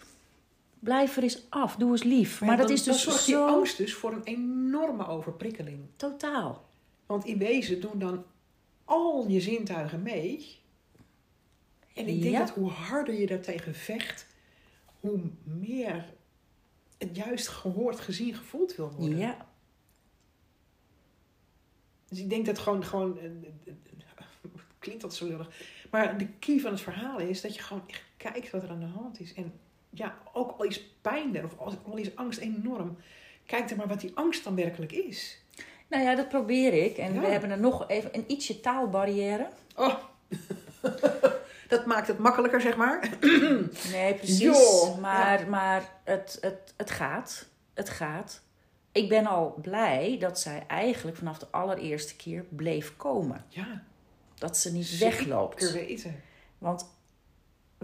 blijf 0.81 1.17
er 1.17 1.23
eens 1.23 1.49
af, 1.49 1.75
doe 1.75 1.91
eens 1.91 2.03
lief. 2.03 2.41
Maar, 2.41 2.57
dat 2.57 2.67
dan- 2.67 2.75
is 2.75 2.83
dus 2.83 3.03
dan 3.03 3.03
zorgt 3.13 3.25
die 3.25 3.35
zo 3.35 3.47
angst 3.47 3.77
dus 3.77 3.93
voor 3.93 4.11
een 4.13 4.23
enorme 4.23 5.07
overprikkeling. 5.07 5.79
totaal. 5.95 6.69
Want 7.05 7.25
in 7.25 7.37
wezen 7.37 7.81
doen 7.81 7.99
dan 7.99 8.23
al 8.85 9.27
je 9.27 9.41
zintuigen 9.41 10.01
mee. 10.01 10.59
En 11.93 12.07
ik 12.07 12.21
denk 12.21 12.33
Ja. 12.33 12.39
dat 12.39 12.49
hoe 12.49 12.69
harder 12.69 13.13
je 13.19 13.27
daartegen 13.27 13.75
vecht, 13.75 14.27
hoe 14.99 15.19
meer 15.43 16.13
het 16.97 17.15
juist 17.15 17.47
gehoord, 17.47 17.99
gezien, 17.99 18.33
gevoeld 18.35 18.75
wil 18.75 18.91
worden. 18.91 19.17
Ja, 19.17 19.49
Dus 22.07 22.19
ik 22.19 22.29
denk 22.29 22.45
dat 22.45 22.59
gewoon, 22.59 22.83
gewoon 22.85 23.17
eh, 23.19 23.25
eh, 23.25 23.31
eh, 23.65 23.73
klinkt 24.79 25.01
dat 25.01 25.15
zo 25.15 25.27
lullig, 25.27 25.49
maar 25.91 26.17
de 26.17 26.27
key 26.27 26.59
van 26.59 26.71
het 26.71 26.81
verhaal 26.81 27.19
is 27.19 27.41
dat 27.41 27.55
je 27.55 27.61
gewoon 27.61 27.83
echt 27.87 28.03
kijkt 28.17 28.49
wat 28.51 28.63
er 28.63 28.69
aan 28.69 28.79
de 28.79 28.85
hand 28.85 29.19
is. 29.19 29.33
En 29.33 29.53
ja, 29.93 30.17
ook 30.33 30.51
al 30.57 30.63
is 30.65 30.81
pijn 31.01 31.35
er, 31.35 31.43
of 31.43 31.77
al 31.85 31.97
is 31.97 32.15
angst 32.15 32.39
enorm, 32.39 32.97
kijk 33.45 33.69
er 33.69 33.75
maar 33.77 33.87
wat 33.87 33.99
die 34.01 34.11
angst 34.15 34.43
dan 34.43 34.55
werkelijk 34.55 34.91
is. 34.91 35.41
nou 35.87 36.03
ja, 36.03 36.15
dat 36.15 36.29
probeer 36.29 36.73
ik. 36.73 36.97
En 36.97 37.13
Ja. 37.13 37.19
we 37.19 37.27
hebben 37.27 37.49
er 37.51 37.59
nog 37.59 37.87
even 37.87 38.09
een 38.15 38.23
ietsje 38.27 38.59
taalbarrière. 38.59 39.47
Oh, 39.75 39.93
Dat 41.67 41.85
maakt 41.85 42.07
het 42.07 42.17
makkelijker, 42.17 42.61
zeg 42.61 42.75
maar. 42.77 43.09
Nee, 43.91 44.13
precies. 44.15 44.95
Maar 44.99 45.49
maar 45.49 45.89
het, 46.03 46.37
het, 46.41 46.73
het 46.77 46.91
gaat. 46.91 47.45
Het 47.73 47.89
gaat. 47.89 48.41
Ik 48.91 49.09
ben 49.09 49.25
al 49.25 49.57
blij 49.61 50.17
dat 50.19 50.39
zij 50.39 50.63
eigenlijk 50.67 51.17
vanaf 51.17 51.37
de 51.39 51.47
allereerste 51.51 52.15
keer 52.15 52.45
bleef 52.49 52.97
komen. 52.97 53.45
Ja, 53.47 53.83
Dat 54.35 54.57
ze 54.57 54.71
niet 54.73 54.85
zeker 54.85 55.17
wegloopt. 55.17 55.71
weten. 55.71 56.21
Want 56.57 56.85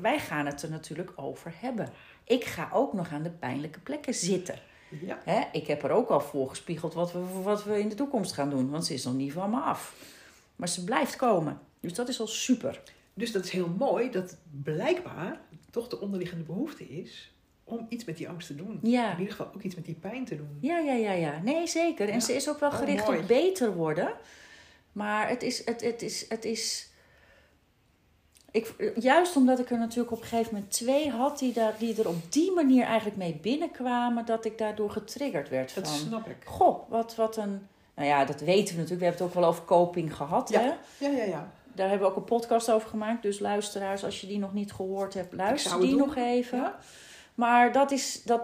wij 0.01 0.19
gaan 0.19 0.45
het 0.45 0.61
er 0.61 0.69
natuurlijk 0.69 1.11
over 1.15 1.53
hebben. 1.59 1.89
Ik 2.23 2.45
ga 2.45 2.69
ook 2.73 2.93
nog 2.93 3.11
aan 3.11 3.23
de 3.23 3.29
pijnlijke 3.29 3.79
plekken 3.79 4.13
zitten. 4.13 4.59
Ja. 5.01 5.19
Hè? 5.23 5.41
Ik 5.51 5.67
heb 5.67 5.83
er 5.83 5.91
ook 5.91 6.09
al 6.09 6.21
voorgespiegeld 6.21 6.93
wat 6.93 7.11
we, 7.11 7.19
wat 7.43 7.63
we 7.63 7.79
in 7.79 7.89
de 7.89 7.95
toekomst 7.95 8.33
gaan 8.33 8.49
doen. 8.49 8.69
Want 8.69 8.85
ze 8.85 8.93
is 8.93 9.03
nog 9.03 9.13
niet 9.13 9.33
van 9.33 9.49
me 9.49 9.59
af. 9.59 9.95
Maar 10.55 10.69
ze 10.69 10.83
blijft 10.83 11.15
komen. 11.15 11.59
Dus 11.79 11.93
dat 11.93 12.09
is 12.09 12.19
al 12.19 12.27
super. 12.27 12.81
Dus 13.13 13.31
dat 13.31 13.43
is 13.45 13.49
heel 13.51 13.69
mooi 13.77 14.11
dat 14.11 14.37
blijkbaar 14.63 15.39
toch 15.69 15.87
de 15.87 15.99
onderliggende 15.99 16.43
behoefte 16.43 16.83
is 16.89 17.31
om 17.63 17.85
iets 17.89 18.05
met 18.05 18.17
die 18.17 18.29
angst 18.29 18.47
te 18.47 18.55
doen. 18.55 18.79
Ja. 18.83 19.11
In 19.11 19.19
ieder 19.19 19.35
geval 19.35 19.53
ook 19.55 19.61
iets 19.61 19.75
met 19.75 19.85
die 19.85 19.95
pijn 19.95 20.25
te 20.25 20.35
doen. 20.35 20.57
Ja, 20.61 20.77
ja, 20.79 20.93
ja, 20.93 21.11
ja. 21.11 21.41
Nee, 21.43 21.67
zeker. 21.67 22.07
En 22.07 22.13
Ja. 22.13 22.19
ze 22.19 22.33
is 22.33 22.49
ook 22.49 22.59
wel 22.59 22.69
Oh, 22.69 22.75
gericht 22.75 23.07
op 23.07 23.23
beter 23.27 23.73
worden. 23.75 24.13
Maar 24.91 25.29
het 25.29 25.43
is, 25.43 25.65
het, 25.65 25.81
het 25.81 26.01
is, 26.01 26.29
het 26.29 26.45
is... 26.45 26.89
Ik, 28.57 28.93
juist 28.99 29.35
omdat 29.35 29.59
ik 29.59 29.69
er 29.69 29.77
natuurlijk 29.77 30.11
op 30.11 30.21
een 30.21 30.27
gegeven 30.27 30.53
moment 30.53 30.71
twee 30.71 31.09
had 31.09 31.39
die, 31.39 31.53
daar, 31.53 31.73
die 31.79 31.99
er 31.99 32.07
op 32.07 32.15
die 32.29 32.51
manier 32.51 32.83
eigenlijk 32.85 33.17
mee 33.17 33.39
binnenkwamen, 33.41 34.25
dat 34.25 34.45
ik 34.45 34.57
daardoor 34.57 34.89
getriggerd 34.89 35.49
werd 35.49 35.75
Dat 35.75 35.87
van... 35.87 35.97
snap 35.97 36.27
ik. 36.27 36.37
Goh, 36.45 36.89
wat, 36.89 37.15
wat 37.15 37.37
een... 37.37 37.67
Nou 37.95 38.07
ja, 38.07 38.25
dat 38.25 38.39
weten 38.39 38.75
we 38.75 38.81
natuurlijk. 38.81 38.99
We 38.99 39.05
hebben 39.05 39.11
het 39.11 39.21
ook 39.21 39.41
wel 39.41 39.49
over 39.49 39.65
coping 39.65 40.15
gehad. 40.15 40.49
Ja. 40.49 40.59
Hè? 40.59 40.73
Ja, 41.05 41.17
ja, 41.17 41.23
ja. 41.23 41.51
Daar 41.73 41.89
hebben 41.89 42.07
we 42.07 42.13
ook 42.13 42.19
een 42.19 42.37
podcast 42.37 42.71
over 42.71 42.89
gemaakt. 42.89 43.21
Dus 43.21 43.39
luisteraars, 43.39 44.03
als 44.03 44.21
je 44.21 44.27
die 44.27 44.39
nog 44.39 44.53
niet 44.53 44.73
gehoord 44.73 45.13
hebt, 45.13 45.33
luister 45.33 45.79
die 45.79 45.89
doen. 45.89 45.99
nog 45.99 46.15
even. 46.15 46.57
Ja. 46.57 46.79
Maar 47.35 47.71
dat 47.71 47.91
is, 47.91 48.23
dat, 48.23 48.41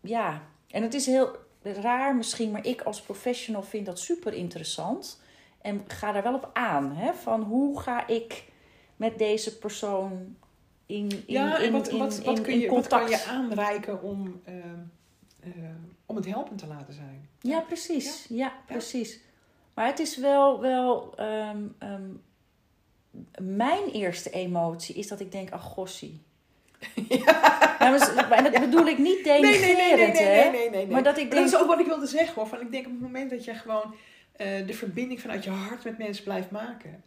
ja. 0.00 0.42
En 0.70 0.82
het 0.82 0.94
is 0.94 1.06
heel 1.06 1.30
raar 1.62 2.16
misschien, 2.16 2.50
maar 2.50 2.66
ik 2.66 2.82
als 2.82 3.00
professional 3.00 3.62
vind 3.62 3.86
dat 3.86 3.98
super 3.98 4.32
interessant. 4.32 5.20
En 5.60 5.84
ga 5.86 6.12
daar 6.12 6.22
wel 6.22 6.34
op 6.34 6.50
aan. 6.52 6.92
Hè? 6.92 7.14
Van 7.14 7.42
hoe 7.42 7.80
ga 7.80 8.06
ik 8.06 8.44
met 8.98 9.18
deze 9.18 9.58
persoon 9.58 10.36
in, 10.86 11.10
in, 11.10 11.22
Ja, 11.26 11.58
en 11.58 11.64
in, 11.64 11.72
wat, 11.72 11.88
in, 11.88 11.98
wat, 11.98 12.18
wat, 12.22 12.36
in- 12.36 12.42
kun 12.42 12.52
in 12.52 12.58
je, 12.58 12.70
wat 12.70 12.86
kan 12.86 13.00
contact. 13.00 13.22
je 13.24 13.30
aanreiken 13.30 14.02
om, 14.02 14.40
ehm, 14.44 14.58
eh, 15.40 15.50
om 16.06 16.16
het 16.16 16.26
helpend 16.26 16.58
te 16.58 16.66
laten 16.66 16.94
zijn? 16.94 17.28
Ja, 17.40 17.60
precies. 17.60 18.26
Ja, 18.28 18.52
precies. 18.66 19.20
Maar 19.74 19.86
het 19.86 19.98
is 19.98 20.16
wel, 20.16 20.60
wel 20.60 21.12
ehm, 21.16 21.62
ehm, 21.78 22.02
mijn 23.42 23.84
eerste 23.92 24.30
emotie 24.30 24.94
is 24.94 25.08
dat 25.08 25.20
ik 25.20 25.32
denk, 25.32 25.50
ach 25.50 25.62
gossie. 25.62 26.20
Ja. 27.08 27.76
maar, 27.78 28.26
maar 28.28 28.42
dat 28.52 28.60
bedoel 28.60 28.86
ik 28.86 28.98
niet 28.98 29.24
Nee, 29.24 29.40
nee, 29.40 29.50
nee, 29.60 29.60
nee, 29.60 29.96
denigrerend, 29.96 30.14
nee, 30.52 30.64
hè? 30.64 30.70
nee. 30.70 30.86
Maar 30.86 31.02
dat 31.02 31.18
ik 31.18 31.28
Maar 31.28 31.36
dat 31.38 31.46
is 31.46 31.56
ook 31.56 31.66
wat 31.66 31.80
ik 31.80 31.86
wilde 31.86 32.06
zeggen 32.06 32.34
hoor. 32.34 32.46
Van, 32.46 32.60
ik 32.60 32.72
denk 32.72 32.86
op 32.86 32.92
het 32.92 33.00
moment 33.00 33.30
dat 33.30 33.44
je 33.44 33.54
gewoon 33.54 33.94
eh, 34.32 34.66
de 34.66 34.74
verbinding 34.74 35.20
vanuit 35.20 35.44
je 35.44 35.50
hart 35.50 35.84
met 35.84 35.98
mensen 35.98 36.24
blijft 36.24 36.50
maken. 36.50 37.02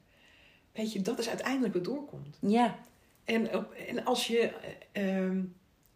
Weet 0.74 0.94
je, 0.94 1.02
dat 1.02 1.20
is 1.20 1.30
uiteindelijk 1.30 1.74
wat 1.74 1.84
doorkomt. 1.84 2.38
ja, 2.42 2.80
En, 3.24 3.56
op- 3.56 3.72
en 3.74 4.06
als 4.06 4.28
je 4.28 4.40
eh, 4.92 5.18
ehm, 5.26 5.44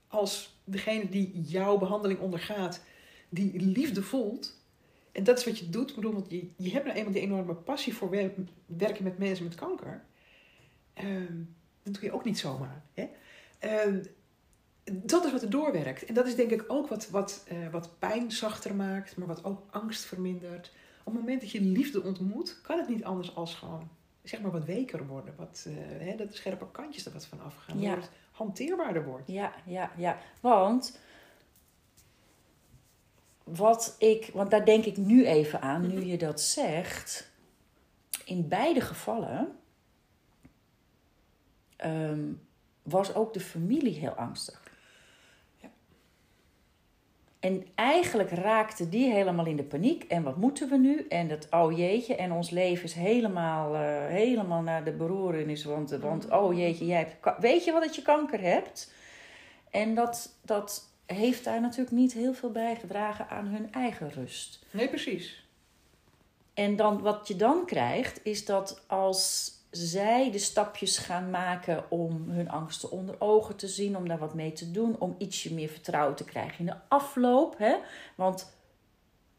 als 0.07 0.57
degene 0.63 1.09
die 1.09 1.41
jouw 1.41 1.77
behandeling 1.77 2.19
ondergaat, 2.19 2.81
die 3.29 3.59
liefde 3.59 4.01
voelt. 4.03 4.63
En 5.11 5.23
dat 5.23 5.37
is 5.37 5.45
wat 5.45 5.59
je 5.59 5.69
doet. 5.69 5.89
Ik 5.89 5.95
bedoel, 5.95 6.13
want 6.13 6.29
je, 6.29 6.47
je 6.57 6.71
hebt 6.71 6.85
nou 6.85 6.97
eenmaal 6.97 7.13
die 7.13 7.21
enorme 7.21 7.53
passie 7.53 7.93
voor 7.95 8.09
wer- 8.09 8.31
werken 8.65 9.03
met 9.03 9.17
mensen 9.17 9.45
met 9.45 9.55
kanker. 9.55 10.03
Ehm, 10.93 11.33
dat 11.83 11.93
doe 11.93 12.03
je 12.03 12.11
ook 12.13 12.23
niet 12.25 12.39
zomaar. 12.39 12.81
Hè? 12.93 13.09
Ehm, 13.59 14.03
dat 14.91 15.25
is 15.25 15.31
wat 15.31 15.41
er 15.41 15.49
doorwerkt. 15.49 16.05
En 16.05 16.13
dat 16.13 16.27
is 16.27 16.35
denk 16.35 16.51
ik 16.51 16.63
ook 16.67 16.87
wat, 16.87 17.09
wat, 17.09 17.45
eh, 17.47 17.69
wat 17.71 17.99
pijn 17.99 18.31
zachter 18.31 18.75
maakt, 18.75 19.17
maar 19.17 19.27
wat 19.27 19.43
ook 19.43 19.61
angst 19.71 20.05
vermindert. 20.05 20.71
Op 21.03 21.13
het 21.13 21.21
moment 21.21 21.41
dat 21.41 21.51
je 21.51 21.61
liefde 21.61 22.03
ontmoet, 22.03 22.59
kan 22.61 22.77
het 22.77 22.87
niet 22.89 23.03
anders 23.03 23.35
als 23.35 23.55
gewoon 23.55 23.89
zeg 24.29 24.41
maar 24.41 24.51
wat 24.51 24.65
weker 24.65 25.07
worden. 25.07 25.33
Wat, 25.37 25.65
eh, 25.67 26.07
hè, 26.07 26.15
dat 26.15 26.27
de 26.27 26.35
scherpe 26.35 26.71
kantjes 26.71 27.05
er 27.05 27.13
wat 27.13 27.25
van 27.25 27.41
afgaan. 27.41 27.79
Ja. 27.79 27.95
Het 27.95 28.09
hanteerbaarder 28.31 29.05
wordt. 29.05 29.27
ja, 29.27 29.53
ja, 29.65 29.91
ja. 29.97 30.17
Want 30.39 30.99
wat 33.43 33.95
ik, 33.99 34.29
want 34.33 34.51
daar 34.51 34.65
denk 34.65 34.85
ik 34.85 34.97
nu 34.97 35.25
even 35.25 35.61
aan, 35.61 35.87
nu 35.87 36.03
je 36.03 36.17
dat 36.17 36.41
zegt. 36.41 37.31
In 38.25 38.47
beide 38.47 38.81
gevallen 38.81 39.57
ehm, 41.75 42.31
was 42.83 43.15
ook 43.15 43.33
de 43.33 43.39
familie 43.39 43.99
heel 43.99 44.13
angstig. 44.13 44.64
En 47.45 47.65
eigenlijk 47.75 48.29
raakte 48.29 48.89
die 48.89 49.11
helemaal 49.11 49.45
in 49.45 49.55
de 49.55 49.63
paniek. 49.63 50.03
En 50.03 50.23
wat 50.23 50.37
moeten 50.37 50.69
we 50.69 50.77
nu? 50.77 51.05
En 51.09 51.27
dat, 51.27 51.47
oh 51.49 51.77
jeetje, 51.77 52.15
en 52.15 52.31
ons 52.31 52.49
leven 52.49 52.83
is 52.83 52.93
helemaal, 52.93 53.75
eh, 53.75 54.05
helemaal 54.07 54.61
naar 54.61 54.83
de 54.83 54.91
beroerenis. 54.91 55.63
Want, 55.63 55.89
want 55.89 56.31
oh 56.31 56.57
jeetje, 56.57 56.85
jij 56.85 56.97
hebt, 56.97 57.39
weet 57.39 57.63
je 57.63 57.71
wel 57.71 57.81
dat 57.81 57.95
je 57.95 58.01
kanker 58.01 58.41
hebt? 58.41 58.93
En 59.69 59.95
dat, 59.95 60.37
dat 60.41 60.89
heeft 61.05 61.43
daar 61.43 61.61
natuurlijk 61.61 61.95
niet 61.95 62.13
heel 62.13 62.33
veel 62.33 62.51
bijgedragen 62.51 63.29
aan 63.29 63.45
hun 63.45 63.73
eigen 63.73 64.11
rust. 64.11 64.65
Nee, 64.71 64.87
precies. 64.87 65.47
En 66.53 66.75
dan, 66.75 67.01
wat 67.01 67.27
je 67.27 67.35
dan 67.35 67.65
krijgt, 67.65 68.19
is 68.23 68.45
dat 68.45 68.83
als 68.87 69.51
zij 69.75 70.31
de 70.31 70.37
stapjes 70.37 70.97
gaan 70.97 71.29
maken 71.29 71.91
om 71.91 72.29
hun 72.29 72.49
angsten 72.49 72.91
onder 72.91 73.15
ogen 73.19 73.55
te 73.55 73.67
zien, 73.67 73.97
om 73.97 74.07
daar 74.07 74.19
wat 74.19 74.33
mee 74.33 74.53
te 74.53 74.71
doen, 74.71 74.99
om 74.99 75.15
ietsje 75.17 75.53
meer 75.53 75.69
vertrouwen 75.69 76.15
te 76.15 76.23
krijgen 76.23 76.59
in 76.59 76.65
de 76.65 76.77
afloop. 76.87 77.57
Hè? 77.57 77.75
Want 78.15 78.53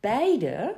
beide 0.00 0.76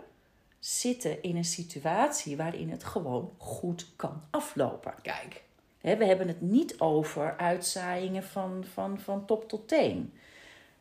zitten 0.58 1.22
in 1.22 1.36
een 1.36 1.44
situatie 1.44 2.36
waarin 2.36 2.70
het 2.70 2.84
gewoon 2.84 3.32
goed 3.36 3.86
kan 3.96 4.22
aflopen. 4.30 4.94
Kijk. 5.02 5.44
Hè, 5.78 5.96
we 5.96 6.04
hebben 6.04 6.28
het 6.28 6.40
niet 6.40 6.80
over 6.80 7.36
uitzaaiingen 7.36 8.22
van, 8.22 8.64
van, 8.72 9.00
van 9.00 9.26
top 9.26 9.48
tot 9.48 9.68
teen. 9.68 10.12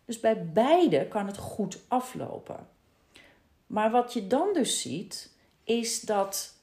Dus 0.05 0.19
bij 0.19 0.45
beide 0.45 1.07
kan 1.07 1.27
het 1.27 1.37
goed 1.37 1.79
aflopen. 1.87 2.67
Maar 3.67 3.91
wat 3.91 4.13
je 4.13 4.27
dan 4.27 4.53
dus 4.53 4.81
ziet, 4.81 5.31
is 5.63 6.01
dat 6.01 6.55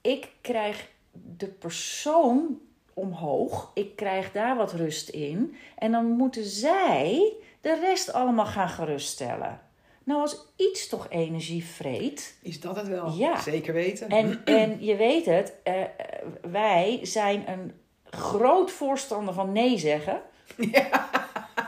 ik 0.00 0.32
krijg 0.40 0.88
de 1.36 1.46
persoon 1.46 2.60
omhoog. 2.94 3.70
Ik 3.74 3.96
krijg 3.96 4.32
daar 4.32 4.56
wat 4.56 4.72
rust 4.72 5.08
in. 5.08 5.56
En 5.78 5.92
dan 5.92 6.06
moeten 6.06 6.44
zij 6.44 7.32
de 7.60 7.78
rest 7.80 8.12
allemaal 8.12 8.46
gaan 8.46 8.68
geruststellen. 8.68 9.60
Nou, 10.04 10.20
als 10.20 10.46
iets 10.56 10.88
toch 10.88 11.06
energie 11.10 11.64
vreet, 11.64 12.38
Is 12.42 12.60
dat 12.60 12.76
het 12.76 12.88
wel? 12.88 13.12
Ja. 13.12 13.40
Zeker 13.40 13.74
weten. 13.74 14.08
en, 14.08 14.44
en 14.44 14.84
je 14.84 14.96
weet 14.96 15.26
het, 15.26 15.54
eh, 15.62 15.82
eh, 15.82 15.88
wij 16.50 16.98
zijn 17.02 17.48
een 17.48 17.72
groot 18.04 18.70
voorstander 18.70 19.34
van 19.34 19.52
nee 19.52 19.78
zeggen. 19.78 20.22
En 20.56 21.25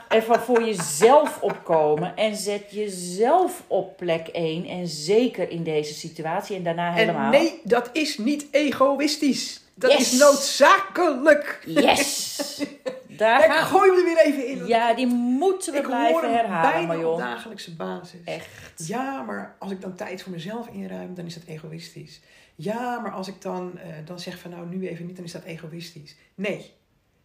van 0.09 0.41
voor 0.41 0.63
jezelf 0.65 1.43
opkomen. 1.43 2.17
En 2.17 2.37
zet 2.37 2.71
jezelf 2.71 3.63
op 3.67 3.97
plek 3.97 4.29
1. 4.29 4.65
En 4.65 4.87
zeker 4.89 5.51
in 5.51 5.63
deze 5.63 5.95
situatie. 5.95 6.57
En 6.57 6.63
daarna 6.63 6.93
helemaal. 6.93 7.33
En 7.33 7.41
nee, 7.43 7.61
dat 7.65 7.91
is 7.93 8.19
niet 8.19 8.47
egoïstisch. 8.51 9.61
Dat 9.75 9.93
Yes. 9.93 10.13
is 10.13 10.19
noodzakelijk. 10.19 11.63
Yes! 11.67 12.37
Daar 13.17 13.45
Ik 13.45 13.51
gaan 13.51 13.65
gooi 13.65 13.91
hem 13.91 13.99
er 13.99 14.05
weer 14.05 14.19
even 14.25 14.47
in. 14.47 14.67
Ja, 14.67 14.95
die 14.95 15.07
moeten 15.07 15.73
we 15.73 15.79
ik 15.79 15.85
blijven 15.87 16.33
herhalen, 16.35 16.87
bijna 16.87 17.09
op 17.09 17.19
dagelijkse 17.19 17.75
basis. 17.77 18.21
Echt. 18.25 18.87
Ja, 18.87 19.23
maar 19.23 19.57
als 19.59 19.71
ik 19.71 19.81
dan 19.81 19.95
tijd 19.95 20.23
voor 20.23 20.33
mezelf 20.33 20.69
inruim, 20.69 21.15
dan 21.15 21.27
is 21.27 21.35
dat 21.35 21.43
egoïstisch. 21.47 22.21
Ja, 22.55 23.01
maar 23.01 23.13
als 23.13 23.29
ik 23.29 23.43
dan, 23.43 23.79
eh, 23.79 23.89
dan 24.05 24.21
zeg 24.21 24.39
van 24.39 24.51
nou 24.51 24.67
nu 24.67 24.89
even 24.89 25.07
niet, 25.07 25.17
dan 25.17 25.25
is 25.25 25.33
dat 25.33 25.45
egoïstisch. 25.45 26.17
Nee, 26.35 26.71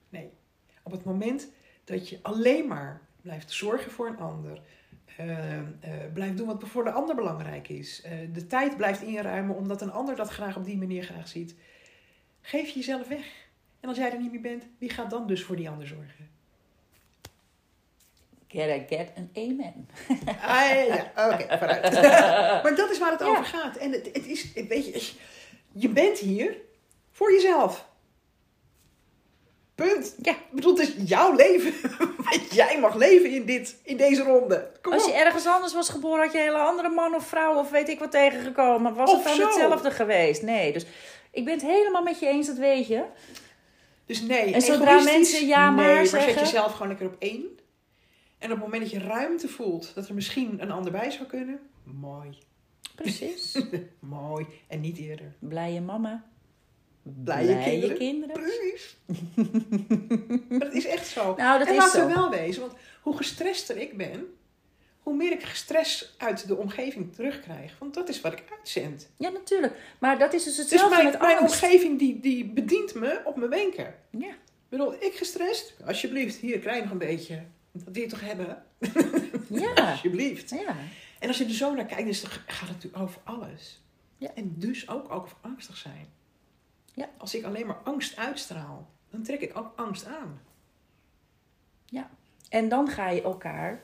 nee. 0.10 0.30
Op 0.84 0.92
het 0.92 1.04
moment 1.04 1.48
dat 1.84 2.10
je 2.10 2.20
alleen 2.22 2.68
maar 2.68 3.02
blijft 3.22 3.52
zorgen 3.52 3.92
voor 3.92 4.08
een 4.08 4.20
ander, 4.20 4.62
eh, 5.18 5.58
eh, 5.58 5.64
blijft 6.14 6.38
doen 6.38 6.48
wat 6.48 6.64
voor 6.66 6.84
de 6.84 6.92
ander 6.92 7.16
belangrijk 7.16 7.70
is, 7.70 8.02
eh, 8.02 8.12
de 8.34 8.48
tijd 8.48 8.78
blijft 8.78 9.02
inruimen 9.02 9.56
omdat 9.56 9.82
een 9.82 9.92
ander 9.92 10.16
dat 10.16 10.30
graag 10.30 10.56
op 10.56 10.66
die 10.66 10.78
manier 10.78 11.04
graag 11.04 11.28
ziet, 11.28 11.56
geef 12.42 12.68
je 12.70 12.76
jezelf 12.80 13.08
weg. 13.08 13.26
En 13.80 13.90
als 13.90 13.98
jij 13.98 14.12
er 14.12 14.20
niet 14.20 14.32
meer 14.32 14.42
bent, 14.42 14.66
wie 14.78 14.90
gaat 14.90 15.10
dan 15.10 15.28
dus 15.28 15.44
voor 15.44 15.56
die 15.56 15.70
ander 15.70 15.88
zorgen? 15.88 16.32
Get 18.48 18.82
I 18.82 18.96
get 18.96 19.12
an 19.18 19.30
amen. 19.34 19.90
Ah, 20.28 20.70
ja, 20.70 20.82
ja. 20.82 21.12
oké, 21.32 21.58
vooruit. 21.58 21.94
maar 22.64 22.76
dat 22.76 22.92
is 22.92 23.00
waar 23.00 23.12
het 23.12 23.20
Ja. 23.20 23.28
over 23.28 23.46
gaat. 23.46 23.78
En 23.78 23.92
het, 23.92 24.06
het 24.14 24.28
is, 24.28 24.54
weet 24.54 24.86
je, 24.86 25.12
je 25.72 25.90
bent 25.90 26.18
hier 26.18 26.56
voor 27.12 27.32
jezelf. 27.32 27.92
Punt. 29.76 30.16
Ja. 30.22 30.32
Ik 30.32 30.52
bedoel, 30.52 30.78
het 30.78 30.88
is 30.88 31.10
jouw 31.10 31.36
leven. 31.36 31.74
Wat 32.30 32.54
jij 32.54 32.80
mag 32.80 32.96
leven 32.96 33.30
in, 33.30 33.46
dit, 33.46 33.76
in 33.84 33.98
deze 33.98 34.24
ronde. 34.24 34.72
Kom 34.82 34.94
Als 34.94 35.04
op. 35.04 35.10
je 35.10 35.16
ergens 35.16 35.48
anders 35.48 35.74
was 35.74 35.90
geboren, 35.90 36.24
had 36.24 36.32
je 36.32 36.38
een 36.38 36.44
hele 36.44 36.58
andere 36.58 36.90
man 36.90 37.16
of 37.16 37.28
vrouw 37.28 37.56
of 37.60 37.70
weet 37.70 37.90
ik 37.90 38.00
wat 38.00 38.12
tegengekomen. 38.12 38.94
Was 38.94 39.12
Of 39.12 39.26
het 39.26 39.38
dan 39.38 39.48
hetzelfde 39.48 39.92
geweest? 39.92 40.42
Nee, 40.42 40.74
dus 40.74 40.86
ik 41.32 41.46
ben 41.46 41.54
het 41.54 41.64
helemaal 41.64 42.04
met 42.04 42.20
je 42.20 42.28
eens, 42.28 42.48
dat 42.48 42.58
weet 42.58 42.88
je. 42.88 43.04
Dus 44.06 44.22
nee, 44.22 44.54
En 44.54 44.62
zodra 44.62 45.02
mensen 45.02 45.48
ja 45.48 45.70
maar 45.72 45.86
nee, 45.86 45.96
maar 45.96 46.06
zet 46.06 46.22
zeggen? 46.22 46.42
jezelf 46.44 46.72
gewoon 46.72 46.88
lekker 46.88 47.06
op 47.08 47.16
één. 47.20 47.46
En 48.38 48.52
op 48.52 48.56
het 48.58 48.66
moment 48.66 48.82
dat 48.82 48.92
je 48.92 49.08
ruimte 49.08 49.48
voelt 49.48 49.92
dat 49.96 50.08
er 50.08 50.14
misschien 50.14 50.62
een 50.62 50.72
ander 50.72 50.92
bij 50.92 51.12
zou 51.12 51.26
kunnen, 51.26 51.60
mooi. 51.84 52.38
Precies. 52.96 53.62
Mooi. 54.00 54.46
En 54.68 54.80
niet 54.82 54.98
eerder. 54.98 55.34
Blije 55.40 55.82
mama. 55.82 56.24
Blije 57.04 57.94
kinderen. 57.94 58.34
Precies. 58.42 58.98
maar 60.50 60.60
dat 60.66 60.74
is 60.74 60.86
echt 60.86 61.08
zo. 61.08 61.36
Nou, 61.36 61.60
dat 61.60 61.68
en 61.68 61.74
is 61.74 61.80
laten 61.80 62.08
we 62.08 62.14
wel 62.14 62.30
wezen, 62.30 62.62
want 62.62 62.74
hoe 63.02 63.18
gestrester 63.18 63.78
ik 63.78 63.98
ben, 63.98 64.26
hoe 65.00 65.16
meer 65.16 65.32
ik 65.32 65.46
stress 65.46 66.16
uit 66.18 66.48
de 66.48 66.56
omgeving 66.58 67.14
terugkrijg. 67.16 67.76
Want 67.80 67.94
dat 67.94 68.10
is 68.10 68.22
wat 68.22 68.34
ik 68.34 68.44
uitzend. 68.58 69.10
Ja, 69.18 69.30
natuurlijk. 69.30 69.74
Maar 70.00 70.20
dat 70.20 70.34
is 70.34 70.44
dus 70.44 70.56
Dus 70.56 70.64
hetzelfde 70.70 70.96
mijn, 70.96 71.12
met 71.12 71.22
mijn 71.22 71.38
angst. 71.38 71.64
omgeving 71.64 72.00
die, 72.00 72.20
die 72.20 72.46
bedient 72.46 72.94
me 72.94 73.22
op 73.26 73.36
mijn 73.36 73.50
wenken. 73.50 73.96
Ja. 74.10 74.28
Ik 74.30 74.80
bedoel, 74.80 74.94
ik 74.94 75.14
gestrest? 75.16 75.74
Alsjeblieft, 75.86 76.36
hier, 76.36 76.60
krijg 76.60 76.82
nog 76.84 76.92
een 76.92 76.98
beetje. 76.98 77.44
Dat 77.72 77.84
wil 77.94 78.02
je 78.02 78.10
toch 78.10 78.22
hebben? 78.22 78.64
Ja. 79.50 79.74
Alsjeblieft. 79.74 80.50
ja. 80.50 80.76
En 81.20 81.28
als 81.28 81.38
je 81.38 81.46
er 81.46 81.52
zo 81.54 81.74
naar 81.74 81.86
kijkt, 81.86 82.22
dan 82.22 82.32
gaat 82.32 82.60
het 82.60 82.70
natuurlijk 82.70 83.04
over 83.04 83.22
alles. 83.24 83.82
Ja. 84.18 84.30
En 84.36 84.54
dus 84.58 84.90
ook 84.90 85.12
over 85.12 85.38
angstig 85.42 85.78
zijn. 85.78 86.08
Ja. 86.94 87.10
Als 87.18 87.36
ik 87.36 87.44
alleen 87.46 87.66
maar 87.66 87.80
angst 87.84 88.18
uitstraal, 88.18 88.88
dan 89.10 89.24
trek 89.24 89.42
ik 89.42 89.58
ook 89.58 89.74
angst 89.76 90.06
aan. 90.06 90.40
En 92.54 92.70
dan 92.70 92.88
ga 92.88 93.10
je 93.10 93.22
elkaar 93.22 93.82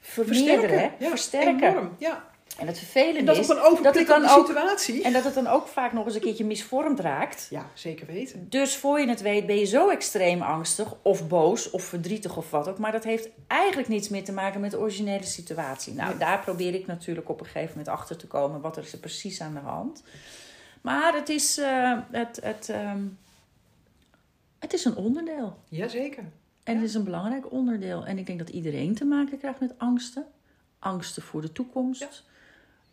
vermeerderen? 0.00 0.92
Ja, 0.98 1.08
versterken. 1.08 1.68
Enorm, 1.70 1.94
ja. 1.98 2.32
En 2.58 2.66
het 2.66 2.76
En 2.76 2.82
vervelende 2.82 3.24
dat 3.24 3.36
is 3.36 3.50
op 3.50 3.56
een 3.56 3.82
dat 3.82 3.94
het 3.94 4.06
dan 4.06 4.28
ook 4.28 4.46
situatie. 4.46 5.02
en 5.02 5.12
dat 5.12 5.24
het 5.24 5.34
dan 5.34 5.46
ook 5.46 5.66
vaak 5.66 5.92
nog 5.92 6.04
eens 6.06 6.14
een 6.14 6.20
keertje 6.20 6.44
misvormd 6.44 7.00
raakt. 7.00 7.46
Ja, 7.50 7.70
zeker 7.74 8.06
weten. 8.06 8.48
Dus 8.48 8.76
voor 8.76 9.00
je 9.00 9.08
het 9.08 9.20
weet 9.20 9.46
ben 9.46 9.58
je 9.58 9.64
zo 9.64 9.88
extreem 9.90 10.42
angstig 10.42 10.94
of 11.02 11.28
boos 11.28 11.70
of 11.70 11.82
verdrietig 11.84 12.36
of 12.36 12.50
wat 12.50 12.68
ook. 12.68 12.78
Maar 12.78 12.92
dat 12.92 13.04
heeft 13.04 13.28
eigenlijk 13.46 13.88
niets 13.88 14.08
meer 14.08 14.24
te 14.24 14.32
maken 14.32 14.60
met 14.60 14.70
de 14.70 14.78
originele 14.78 15.24
situatie. 15.24 15.94
Nou, 15.94 16.18
daar 16.18 16.40
probeer 16.40 16.74
ik 16.74 16.86
natuurlijk 16.86 17.28
op 17.28 17.40
een 17.40 17.46
gegeven 17.46 17.68
moment 17.68 17.88
achter 17.88 18.16
te 18.16 18.26
komen. 18.26 18.60
Wat 18.60 18.76
er 18.76 18.82
is 18.82 18.92
er 18.92 18.98
precies 18.98 19.40
aan 19.40 19.54
de 19.54 19.60
hand. 19.60 20.02
Maar 20.84 21.14
het 21.14 21.28
is, 21.28 21.58
eh, 21.58 21.98
het, 22.10 22.40
het, 22.42 22.68
ehm, 22.68 23.02
het 24.58 24.72
is 24.72 24.84
een 24.84 24.96
onderdeel. 24.96 25.58
Jazeker. 25.68 26.24
En 26.62 26.74
het 26.76 26.84
is 26.84 26.94
een 26.94 27.04
belangrijk 27.04 27.52
onderdeel. 27.52 28.06
En 28.06 28.18
ik 28.18 28.26
denk 28.26 28.38
dat 28.38 28.48
iedereen 28.48 28.94
te 28.94 29.04
maken 29.04 29.38
krijgt 29.38 29.60
met 29.60 29.72
angsten. 29.78 30.26
Angsten 30.78 31.22
voor 31.22 31.40
de 31.40 31.52
toekomst. 31.52 32.00
Ja. 32.00 32.08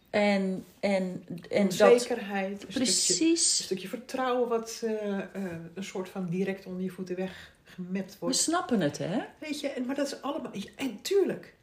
En, 0.10 0.66
en, 0.80 1.26
en 1.50 1.70
dat... 1.78 1.92
Onzekerheid. 1.92 2.52
Een 2.52 2.58
stukje, 2.60 2.80
een 2.80 2.86
Precies. 2.86 3.64
stukje 3.64 3.88
vertrouwen 3.88 4.50
wat 4.50 4.82
eh, 4.84 5.18
eh, 5.18 5.26
een 5.74 5.84
soort 5.84 6.10
van 6.10 6.30
direct 6.30 6.66
onder 6.66 6.84
je 6.84 6.90
voeten 6.90 7.16
weggemapt 7.16 8.12
We 8.12 8.18
wordt. 8.20 8.36
snappen 8.36 8.82
het, 8.82 8.98
hè? 8.98 9.20
Weet 9.40 9.60
je, 9.60 9.68
en, 9.68 9.86
maar 9.86 9.96
dat 9.96 10.08
is 10.08 10.22
allemaal... 10.22 10.52
En 10.76 11.02
tuurlijk. 11.02 11.54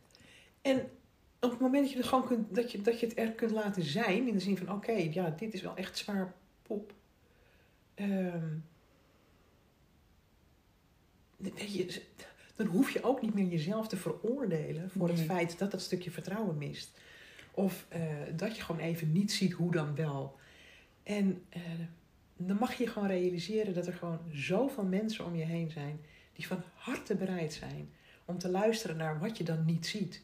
En 0.63 0.91
op 1.41 1.51
het 1.51 1.61
moment 1.61 1.85
dat 1.85 1.93
je, 1.93 1.99
er 1.99 2.05
gewoon 2.05 2.27
kunt, 2.27 2.55
dat, 2.55 2.73
je, 2.73 2.81
dat 2.81 3.01
je 3.01 3.07
het 3.07 3.19
er 3.19 3.33
kunt 3.33 3.51
laten 3.51 3.83
zijn... 3.83 4.27
in 4.27 4.33
de 4.33 4.41
zin 4.41 4.57
van, 4.57 4.73
oké, 4.73 4.93
ja, 4.93 5.31
dit 5.31 5.55
is 5.55 5.63
wel 5.63 5.77
echt 5.77 5.99
zwaar 5.99 6.35
pop. 6.63 6.93
Ehm, 7.95 8.57
je, 11.55 12.03
dan 12.57 12.67
hoef 12.67 12.91
je 12.91 13.03
ook 13.03 13.23
niet 13.23 13.35
meer 13.35 13.47
jezelf 13.47 13.89
te 13.89 13.97
veroordelen... 13.97 14.91
voor 14.91 15.09
het 15.09 15.21
feit 15.21 15.59
dat 15.59 15.71
dat 15.71 15.81
stukje 15.81 16.11
vertrouwen 16.11 16.59
mist. 16.59 16.99
Of 17.51 17.87
eh, 17.89 18.03
dat 18.37 18.57
je 18.57 18.63
gewoon 18.63 18.81
even 18.81 19.13
niet 19.13 19.33
ziet 19.33 19.53
hoe 19.53 19.71
dan 19.71 19.95
wel. 19.95 20.37
En 21.03 21.43
eh, 21.49 21.63
dan 22.37 22.57
mag 22.57 22.75
je 22.75 22.87
gewoon 22.87 23.09
realiseren 23.09 23.75
dat 23.75 23.87
er 23.87 23.93
gewoon 23.93 24.21
zoveel 24.31 24.85
mensen 24.85 25.25
om 25.25 25.37
je 25.37 25.45
heen 25.45 25.71
zijn... 25.71 26.01
die 26.33 26.47
van 26.47 26.63
harte 26.75 27.15
bereid 27.15 27.53
zijn 27.53 27.91
om 28.25 28.39
te 28.39 28.49
luisteren 28.49 28.97
naar 28.97 29.19
wat 29.19 29.39
je 29.39 29.45
dan 29.45 29.65
niet 29.65 29.87
ziet. 29.87 30.23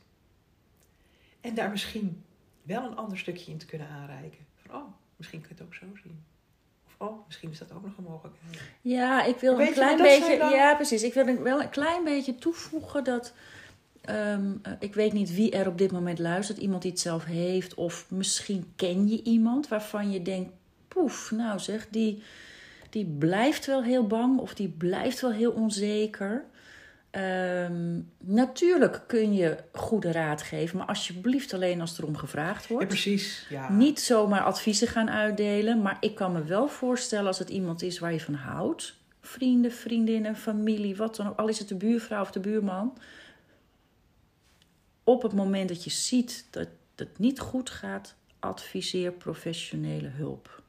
En 1.44 1.54
daar 1.54 1.70
misschien 1.70 2.22
wel 2.62 2.84
een 2.84 2.96
ander 2.96 3.18
stukje 3.18 3.50
in 3.52 3.58
te 3.58 3.66
kunnen 3.66 3.88
aanreiken. 3.88 4.38
Van, 4.66 4.76
oh, 4.76 4.84
misschien 5.16 5.40
kun 5.40 5.48
je 5.48 5.62
het 5.62 5.64
ook 5.66 5.74
zo 5.74 5.86
zien. 6.02 6.24
Of, 6.86 6.94
oh, 7.08 7.26
misschien 7.26 7.50
is 7.50 7.58
dat 7.58 7.72
ook 7.72 7.84
nog 7.84 7.96
een 7.98 8.04
mogelijkheid. 8.04 8.60
Ja, 8.80 9.24
ik 9.24 9.36
wil 9.36 9.60
een 9.60 9.72
klein 9.72 9.96
beetje. 9.96 10.38
dan- 10.38 10.50
Ja, 10.50 10.74
precies. 10.74 11.02
Ik 11.02 11.14
wil 11.14 11.42
wel 11.42 11.60
een 11.62 11.70
klein 11.70 12.04
beetje 12.04 12.34
toevoegen 12.34 13.04
dat. 13.04 13.32
ehm, 14.00 14.52
eh, 14.62 14.72
ik 14.78 14.94
weet 14.94 15.12
niet 15.12 15.34
wie 15.34 15.50
er 15.50 15.68
op 15.68 15.78
dit 15.78 15.92
moment 15.92 16.18
luistert. 16.18 16.58
Iemand 16.58 16.82
die 16.82 16.90
het 16.90 17.00
zelf 17.00 17.24
heeft. 17.24 17.74
Of 17.74 18.06
misschien 18.10 18.72
ken 18.76 19.08
je 19.08 19.22
iemand 19.22 19.68
waarvan 19.68 20.10
je 20.10 20.22
denkt: 20.22 20.50
poef, 20.88 21.30
nou 21.30 21.58
zeg, 21.58 21.88
die, 21.90 22.22
die 22.90 23.04
blijft 23.06 23.66
wel 23.66 23.82
heel 23.82 24.06
bang. 24.06 24.38
Of 24.38 24.54
die 24.54 24.68
blijft 24.68 25.20
wel 25.20 25.32
heel 25.32 25.50
onzeker. 25.52 26.44
Ehm, 27.14 28.00
natuurlijk 28.18 29.02
kun 29.06 29.34
je 29.34 29.56
goede 29.72 30.12
raad 30.12 30.42
geven. 30.42 30.78
Maar 30.78 30.86
alsjeblieft 30.86 31.52
alleen 31.52 31.80
als 31.80 31.98
er 31.98 32.06
om 32.06 32.16
gevraagd 32.16 32.62
Ja, 32.66 32.74
wordt. 32.74 32.88
precies. 32.88 33.46
Ja. 33.48 33.72
Niet 33.72 34.00
zomaar 34.00 34.40
adviezen 34.42 34.88
gaan 34.88 35.10
uitdelen, 35.10 35.82
maar 35.82 35.96
ik 36.00 36.14
kan 36.14 36.32
me 36.32 36.42
wel 36.44 36.68
voorstellen 36.68 37.26
als 37.26 37.38
het 37.38 37.48
iemand 37.48 37.82
is 37.82 37.98
waar 37.98 38.12
je 38.12 38.20
van 38.20 38.34
houdt. 38.34 38.94
Vrienden, 39.20 39.72
vriendinnen, 39.72 40.36
familie, 40.36 40.96
wat 40.96 41.16
dan 41.16 41.26
ook. 41.28 41.38
Al 41.38 41.48
is 41.48 41.58
het 41.58 41.68
de 41.68 41.74
buurvrouw 41.74 42.20
of 42.20 42.30
de 42.30 42.40
buurman. 42.40 42.98
Op 45.04 45.22
het 45.22 45.32
moment 45.32 45.68
dat 45.68 45.84
je 45.84 45.90
ziet 45.90 46.46
dat 46.50 46.68
het 46.96 47.18
niet 47.18 47.40
goed 47.40 47.70
gaat, 47.70 48.14
adviseer 48.38 49.12
professionele 49.12 50.08
hulp. 50.08 50.62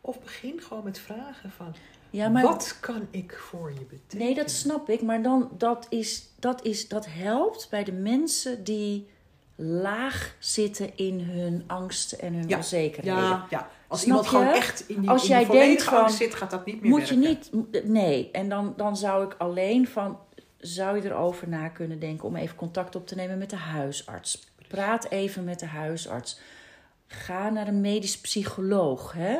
Of 0.00 0.20
begin 0.20 0.60
gewoon 0.62 0.84
met 0.84 0.98
vragen 0.98 1.50
van... 1.50 1.74
Ja, 2.10 2.28
maar 2.28 2.42
Wat 2.42 2.76
kan 2.80 3.08
ik 3.10 3.36
voor 3.38 3.72
je 3.72 3.80
betekenen? 3.80 4.24
nee, 4.26 4.34
dat 4.34 4.50
snap 4.50 4.88
ik. 4.88 5.02
Maar 5.02 5.22
dan, 5.22 5.50
dat, 5.58 5.86
is, 5.88 6.28
dat, 6.38 6.64
is, 6.64 6.88
dat 6.88 7.06
helpt 7.08 7.66
bij 7.70 7.84
de 7.84 7.92
mensen 7.92 8.64
die 8.64 9.08
laag 9.54 10.34
zitten 10.38 10.96
in 10.96 11.20
hun 11.20 11.64
angsten 11.66 12.20
en 12.20 12.34
hun 12.34 12.48
Ja, 12.48 12.56
onzekerheden. 12.56 13.18
Ja, 13.18 13.46
ja. 13.50 13.70
Als 13.88 14.00
Snap 14.00 14.16
iemand 14.16 14.28
gewoon 14.28 14.54
echt 14.54 14.88
in 14.88 15.00
die, 15.00 15.10
Als 15.10 15.22
in 15.22 15.28
jij 15.28 15.38
die 15.38 15.46
volledige 15.46 15.74
denkt 15.74 15.90
van, 15.90 15.98
angst 15.98 16.16
zit, 16.16 16.34
gaat 16.34 16.50
dat 16.50 16.66
niet 16.66 16.80
meer 16.80 16.90
Moet 16.90 17.08
je 17.08 17.16
niet, 17.16 17.50
nee. 17.84 18.30
En 18.30 18.48
dan, 18.48 18.74
dan 18.76 18.96
zou 18.96 19.24
ik 19.24 19.34
alleen 19.38 19.88
van, 19.88 20.18
zou 20.58 20.96
je 20.96 21.04
erover 21.08 21.48
na 21.48 21.68
kunnen 21.68 21.98
denken 21.98 22.24
om 22.24 22.36
even 22.36 22.56
contact 22.56 22.96
op 22.96 23.06
te 23.06 23.14
nemen 23.14 23.38
met 23.38 23.50
de 23.50 23.56
huisarts. 23.56 24.46
Praat 24.68 25.08
even 25.10 25.44
met 25.44 25.60
de 25.60 25.66
huisarts. 25.66 26.40
Ga 27.06 27.50
naar 27.50 27.68
een 27.68 27.80
medisch 27.80 28.20
psycholoog. 28.20 29.12
Hè? 29.16 29.38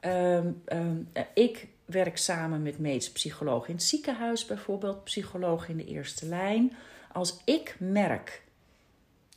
Ehm, 0.00 0.50
ehm, 0.64 0.96
ik 1.34 1.68
werk 1.88 2.16
samen 2.16 2.62
met 2.62 2.78
medisch 2.78 3.12
psycholoog 3.12 3.68
in 3.68 3.74
het 3.74 3.82
ziekenhuis 3.82 4.44
bijvoorbeeld, 4.44 5.04
psycholoog 5.04 5.68
in 5.68 5.76
de 5.76 5.84
eerste 5.84 6.26
lijn. 6.26 6.72
Als 7.12 7.40
ik 7.44 7.76
merk 7.78 8.42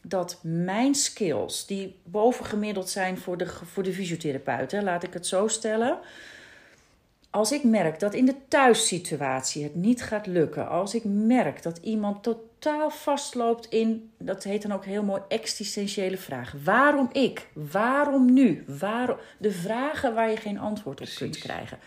dat 0.01 0.39
mijn 0.41 0.95
skills, 0.95 1.65
die 1.65 1.95
bovengemiddeld 2.03 2.89
zijn 2.89 3.17
voor 3.17 3.37
de, 3.37 3.47
voor 3.47 3.83
de 3.83 3.93
fysiotherapeut, 3.93 4.71
hè, 4.71 4.81
laat 4.81 5.03
ik 5.03 5.13
het 5.13 5.27
zo 5.27 5.47
stellen. 5.47 5.99
Als 7.29 7.51
ik 7.51 7.63
merk 7.63 7.99
dat 7.99 8.13
in 8.13 8.25
de 8.25 8.35
thuissituatie 8.47 9.63
het 9.63 9.75
niet 9.75 10.03
gaat 10.03 10.27
lukken, 10.27 10.69
als 10.69 10.95
ik 10.95 11.03
merk 11.03 11.63
dat 11.63 11.77
iemand 11.77 12.23
totaal 12.23 12.89
vastloopt 12.89 13.65
in, 13.65 14.11
dat 14.17 14.43
heet 14.43 14.61
dan 14.61 14.73
ook 14.73 14.85
heel 14.85 15.03
mooi, 15.03 15.21
existentiële 15.27 16.17
vragen. 16.17 16.63
Waarom 16.63 17.09
ik? 17.11 17.47
Waarom 17.53 18.33
nu? 18.33 18.63
Waarom? 18.67 19.17
De 19.37 19.51
vragen 19.51 20.13
waar 20.13 20.29
je 20.29 20.37
geen 20.37 20.59
antwoord 20.59 21.01
op 21.01 21.07
kunt 21.15 21.37
krijgen. 21.37 21.79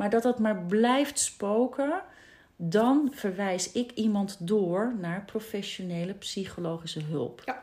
Maar 0.00 0.10
dat 0.10 0.22
dat 0.22 0.38
maar 0.38 0.64
blijft 0.64 1.18
spoken, 1.18 2.02
dan 2.56 3.10
verwijs 3.14 3.72
ik 3.72 3.90
iemand 3.90 4.36
door 4.40 4.94
naar 5.00 5.24
professionele 5.24 6.14
psychologische 6.14 7.02
hulp. 7.02 7.42
Ja. 7.44 7.62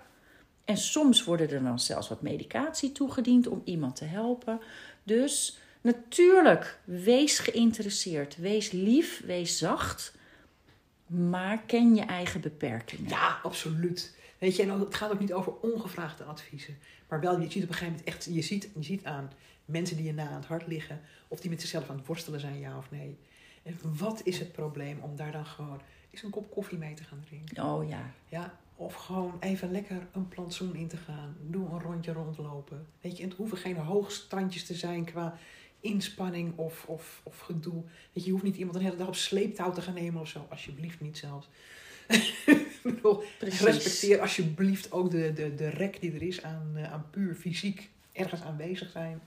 En 0.65 0.77
soms 0.77 1.23
worden 1.23 1.49
er 1.49 1.63
dan 1.63 1.79
zelfs 1.79 2.09
wat 2.09 2.21
medicatie 2.21 2.91
toegediend 2.91 3.47
om 3.47 3.61
iemand 3.65 3.95
te 3.95 4.05
helpen. 4.05 4.59
Dus 5.03 5.57
natuurlijk, 5.81 6.79
wees 6.83 7.39
geïnteresseerd, 7.39 8.37
wees 8.37 8.71
lief, 8.71 9.21
wees 9.25 9.57
zacht, 9.57 10.15
maar 11.07 11.61
ken 11.65 11.95
je 11.95 12.01
eigen 12.01 12.41
beperkingen. 12.41 13.09
Ja, 13.09 13.39
absoluut. 13.43 14.15
Weet 14.37 14.55
je, 14.55 14.63
en 14.63 14.79
het 14.79 14.95
gaat 14.95 15.11
ook 15.11 15.19
niet 15.19 15.33
over 15.33 15.53
ongevraagde 15.61 16.23
adviezen. 16.23 16.77
Maar 17.07 17.19
wel, 17.19 17.39
je 17.39 17.51
ziet 17.51 17.63
op 17.63 17.69
een 17.69 17.75
gegeven 17.75 17.97
moment 17.97 18.15
echt, 18.15 18.25
je 18.31 18.41
ziet, 18.41 18.69
je 18.75 18.83
ziet 18.83 19.05
aan 19.05 19.31
mensen 19.65 19.97
die 19.97 20.05
je 20.05 20.13
na 20.13 20.27
aan 20.27 20.35
het 20.35 20.45
hart 20.45 20.67
liggen, 20.67 21.01
of 21.27 21.39
die 21.39 21.49
met 21.49 21.61
zichzelf 21.61 21.89
aan 21.89 21.97
het 21.97 22.05
worstelen 22.05 22.39
zijn, 22.39 22.59
ja 22.59 22.77
of 22.77 22.91
nee. 22.91 23.17
En 23.63 23.79
wat 23.81 24.21
is 24.23 24.39
het 24.39 24.51
probleem 24.51 24.99
om 25.01 25.15
daar 25.15 25.31
dan 25.31 25.45
gewoon 25.45 25.81
eens 26.11 26.23
een 26.23 26.29
kop 26.29 26.51
koffie 26.51 26.77
mee 26.77 26.93
te 26.93 27.03
gaan 27.03 27.23
drinken? 27.27 27.63
Oh 27.63 27.89
ja, 27.89 28.11
Ja, 28.29 28.57
of 28.75 28.93
gewoon 28.93 29.37
even 29.39 29.71
lekker 29.71 30.07
een 30.11 30.27
plantsoen 30.27 30.75
in 30.75 30.87
te 30.87 30.97
gaan. 30.97 31.35
Doe 31.41 31.69
een 31.69 31.81
rondje 31.81 32.13
rondlopen. 32.13 32.87
Weet 33.01 33.17
je, 33.17 33.23
het 33.23 33.33
hoeven 33.33 33.57
geen 33.57 33.77
hoogstandjes 33.77 34.65
te 34.65 34.73
zijn 34.73 35.05
qua 35.05 35.37
inspanning 35.79 36.57
of, 36.57 36.85
of, 36.87 37.21
of 37.23 37.39
gedoe. 37.39 37.83
Weet 37.83 37.91
je, 38.13 38.23
je 38.25 38.31
hoeft 38.31 38.43
niet 38.43 38.55
iemand 38.55 38.75
een 38.75 38.81
hele 38.83 38.95
dag 38.95 39.07
op 39.07 39.15
sleeptouw 39.15 39.71
te 39.71 39.81
gaan 39.81 39.93
nemen 39.93 40.21
of 40.21 40.27
zo. 40.27 40.47
Alsjeblieft 40.49 40.99
niet 40.99 41.17
zelfs. 41.17 41.47
Ik 42.87 42.95
bedoel, 42.95 43.23
precies. 43.39 43.59
respecteer 43.61 44.19
alsjeblieft 44.21 44.91
ook 44.91 45.11
de, 45.11 45.33
de, 45.33 45.55
de 45.55 45.69
rek 45.69 46.01
die 46.01 46.13
er 46.13 46.21
is 46.21 46.43
aan, 46.43 46.71
eh, 46.75 46.91
aan 46.91 47.09
puur 47.09 47.35
fysiek 47.35 47.89
ergens 48.11 48.41
aanwezig 48.41 48.89
zijn. 48.91 49.21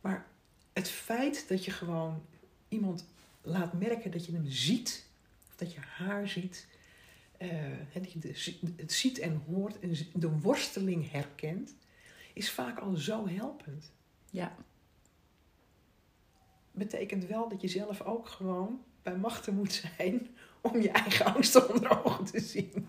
Maar 0.00 0.26
het 0.72 0.88
feit 0.88 1.48
dat 1.48 1.64
je 1.64 1.70
gewoon 1.70 2.22
iemand 2.68 3.06
laat 3.42 3.72
merken 3.72 4.10
dat 4.10 4.26
je 4.26 4.32
hem 4.32 4.46
ziet, 4.46 5.06
of 5.48 5.56
dat 5.56 5.72
je 5.72 5.80
haar 5.80 6.28
ziet, 6.28 6.66
eh, 7.36 7.48
dat 7.94 8.12
je 8.12 8.18
de- 8.18 8.72
het 8.76 8.92
ziet 8.92 9.18
en 9.18 9.42
hoort 9.46 9.78
en 9.80 9.96
de 10.12 10.28
worsteling 10.30 11.10
herkent, 11.10 11.74
is 12.32 12.50
vaak 12.50 12.78
al 12.78 12.96
zo 12.96 13.28
helpend. 13.28 13.92
Ja, 14.30 14.56
Betekent 16.76 17.26
wel 17.26 17.48
dat 17.48 17.60
je 17.60 17.68
zelf 17.68 18.02
ook 18.02 18.28
gewoon 18.28 18.80
bij 19.02 19.16
machten 19.16 19.54
moet 19.54 19.82
zijn 19.96 20.28
om 20.60 20.80
je 20.80 20.90
eigen 20.90 21.34
angsten 21.34 21.74
onder 21.74 22.04
ogen 22.04 22.24
te 22.24 22.40
zien. 22.40 22.88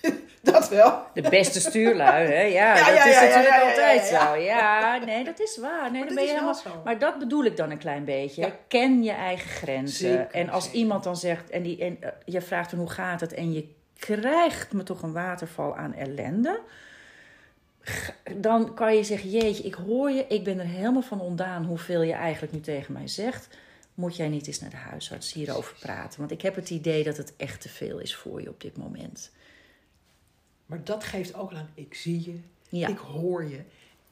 dat 0.42 0.68
wel. 0.68 1.02
de 1.14 1.28
beste 1.28 1.60
stuurlui, 1.60 2.26
hè? 2.26 2.40
Ja, 2.40 2.76
Ja, 2.76 2.86
dat 2.86 2.96
ja, 2.96 3.04
is 3.04 3.14
ja, 3.14 3.20
natuurlijk 3.20 3.62
altijd 3.62 4.02
zo. 4.02 4.34
Ja, 4.34 4.98
nee, 5.04 5.24
dat 5.24 5.40
is 5.40 5.58
waar. 5.58 5.90
Nee, 5.90 6.04
Maar 6.04 6.14
ben 6.14 6.24
je 6.24 6.30
helemaal... 6.30 6.54
zo. 6.54 6.80
Maar 6.84 6.98
dat 6.98 7.18
bedoel 7.18 7.44
ik 7.44 7.56
dan 7.56 7.70
een 7.70 7.78
klein 7.78 8.04
beetje. 8.04 8.52
Ken 8.68 9.02
je 9.02 9.12
eigen 9.12 9.48
grenzen. 9.50 10.08
Zeker, 10.08 10.30
en 10.30 10.48
als 10.48 10.64
zeker. 10.64 10.78
iemand 10.78 11.04
dan 11.04 11.16
zegt, 11.16 11.50
en, 11.50 11.62
die, 11.62 11.80
en 11.80 11.96
eh, 12.02 12.10
je 12.24 12.40
vraagt 12.40 12.70
dan 12.70 12.78
hoe 12.78 12.90
gaat 12.90 13.20
het, 13.20 13.34
en 13.34 13.52
je 13.52 13.74
krijgt 13.98 14.72
me 14.72 14.82
toch 14.82 15.02
een 15.02 15.12
waterval 15.12 15.76
aan 15.76 15.94
ellende. 15.94 16.60
Dan 18.36 18.74
kan 18.74 18.96
je 18.96 19.04
zeggen, 19.04 19.30
jeetje, 19.30 19.62
ik 19.62 19.74
hoor 19.74 20.10
je, 20.10 20.24
ik 20.28 20.44
ben 20.44 20.58
er 20.58 20.66
helemaal 20.66 21.02
van 21.02 21.20
ontdaan 21.20 21.64
hoeveel 21.64 22.02
je 22.02 22.12
eigenlijk 22.12 22.52
nu 22.52 22.60
tegen 22.60 22.92
mij 22.92 23.08
zegt. 23.08 23.48
Moet 23.94 24.16
jij 24.16 24.28
niet 24.28 24.46
eens 24.46 24.60
naar 24.60 24.70
de 24.70 24.76
huisarts 24.76 25.32
hierover 25.32 25.76
praten? 25.80 26.18
Want 26.18 26.30
ik 26.30 26.42
heb 26.42 26.54
het 26.54 26.70
idee 26.70 27.04
dat 27.04 27.16
het 27.16 27.36
echt 27.36 27.60
te 27.60 27.68
veel 27.68 27.98
is 27.98 28.14
voor 28.14 28.40
je 28.42 28.48
op 28.48 28.60
dit 28.60 28.76
moment. 28.76 29.30
Maar 30.66 30.84
dat 30.84 31.04
geeft 31.04 31.34
ook 31.34 31.52
aan, 31.52 31.68
ik 31.74 31.94
zie 31.94 32.24
je, 32.24 32.38
Ja. 32.78 32.88
ik 32.88 32.98
hoor 32.98 33.44
je. 33.44 33.60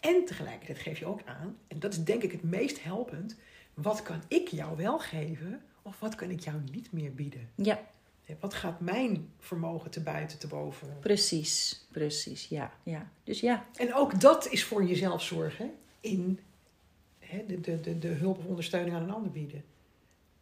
En 0.00 0.24
tegelijkertijd 0.24 0.78
geef 0.78 0.98
je 0.98 1.06
ook 1.06 1.20
aan, 1.24 1.56
en 1.68 1.78
dat 1.78 1.92
is 1.92 2.04
denk 2.04 2.22
ik 2.22 2.32
het 2.32 2.42
meest 2.42 2.82
helpend, 2.82 3.37
wat 3.74 4.02
kan 4.02 4.22
ik 4.28 4.48
jou 4.48 4.76
wel 4.76 4.98
geven 4.98 5.62
of 5.82 6.00
wat 6.00 6.14
kan 6.14 6.30
ik 6.30 6.40
jou 6.40 6.56
niet 6.72 6.92
meer 6.92 7.14
bieden? 7.14 7.48
Ja, 7.54 7.80
Wat 8.40 8.54
gaat 8.54 8.80
mijn 8.80 9.28
vermogen 9.38 9.90
te 9.90 10.00
buiten, 10.00 10.38
te 10.38 10.46
boven? 10.46 10.96
precies, 11.00 11.87
precies, 11.92 12.48
ja, 12.48 12.72
ja. 12.82 13.10
Dus 13.24 13.40
ja, 13.40 13.66
En 13.76 13.94
ook 13.94 14.20
dat 14.20 14.48
is 14.50 14.64
voor 14.64 14.84
jezelf 14.84 15.22
zorgen 15.22 15.72
in 16.00 16.40
hè, 17.18 17.46
de, 17.46 17.60
de, 17.60 17.80
de, 17.80 17.98
de 17.98 18.08
hulp 18.08 18.38
of 18.38 18.44
ondersteuning 18.44 18.96
aan 18.96 19.02
een 19.02 19.10
ander 19.10 19.30
bieden. 19.30 19.64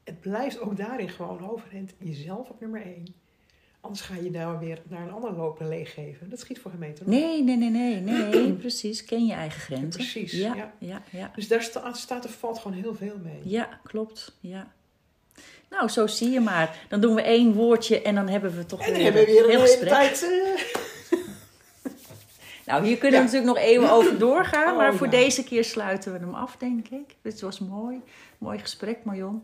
Het 0.05 0.21
blijft 0.21 0.61
ook 0.61 0.77
daarin 0.77 1.09
gewoon 1.09 1.51
overhand 1.51 1.93
jezelf 1.99 2.49
op 2.49 2.61
nummer 2.61 2.83
één. 2.83 3.15
Anders 3.81 4.01
ga 4.01 4.15
je 4.15 4.31
nou 4.31 4.59
weer 4.59 4.83
naar 4.89 5.03
een 5.03 5.13
ander 5.13 5.33
lopen 5.33 5.69
leeggeven. 5.69 6.31
Dat 6.31 6.39
schiet 6.39 6.59
voor 6.59 6.71
op. 6.73 7.07
nee, 7.07 7.43
nee, 7.43 7.57
nee, 7.57 7.71
nee, 7.71 8.01
nee, 8.01 8.53
precies. 8.67 9.05
Ken 9.05 9.27
je 9.27 9.33
eigen 9.33 9.61
grenzen. 9.61 9.89
Precies, 9.89 10.33
Ja, 10.33 10.55
ja. 10.55 10.73
ja, 10.79 11.03
ja. 11.11 11.33
Dus 11.35 11.49
daar 11.49 11.63
staat, 11.63 11.97
staat 11.97 12.25
er 12.25 12.31
valt 12.31 12.59
gewoon 12.59 12.77
heel 12.77 12.95
veel 12.95 13.19
mee. 13.23 13.41
Ja, 13.45 13.81
klopt. 13.83 14.37
Ja. 14.41 14.73
Nou, 15.71 15.89
zo 15.89 16.07
zie 16.07 16.31
je 16.31 16.41
maar. 16.41 16.79
Dan 16.89 17.01
doen 17.01 17.15
we 17.15 17.23
één 17.23 17.53
woordje 17.53 18.03
en 18.03 18.15
dan 18.15 18.29
hebben 18.29 18.57
we 18.57 18.67
toch 18.67 18.81
En 18.81 18.87
dan 18.87 18.95
weer, 18.95 19.05
hebben 19.05 19.21
we 19.25 19.31
weer 19.33 19.45
een 19.45 19.51
heel 19.51 19.61
hele 19.61 19.71
gesprek. 19.71 19.89
tijd. 19.89 20.23
eh, 20.23 21.19
Nou, 22.67 22.85
hier 22.85 22.97
kunnen 22.97 23.21
Ja. 23.21 23.27
we 23.27 23.33
natuurlijk 23.33 23.59
nog 23.59 23.65
eeuwen 23.71 23.91
over 23.91 24.19
doorgaan. 24.19 24.71
Oh, 24.73 24.77
maar 24.77 24.95
voor 24.95 25.07
ja. 25.07 25.13
deze 25.13 25.45
keer 25.45 25.65
sluiten 25.65 26.13
we 26.13 26.19
hem 26.19 26.35
af, 26.35 26.57
denk 26.57 26.89
ik. 26.89 27.17
Dit 27.23 27.41
was 27.41 27.59
mooi. 27.59 28.01
Mooi 28.39 28.59
gesprek, 28.59 28.99
Marion. 29.05 29.43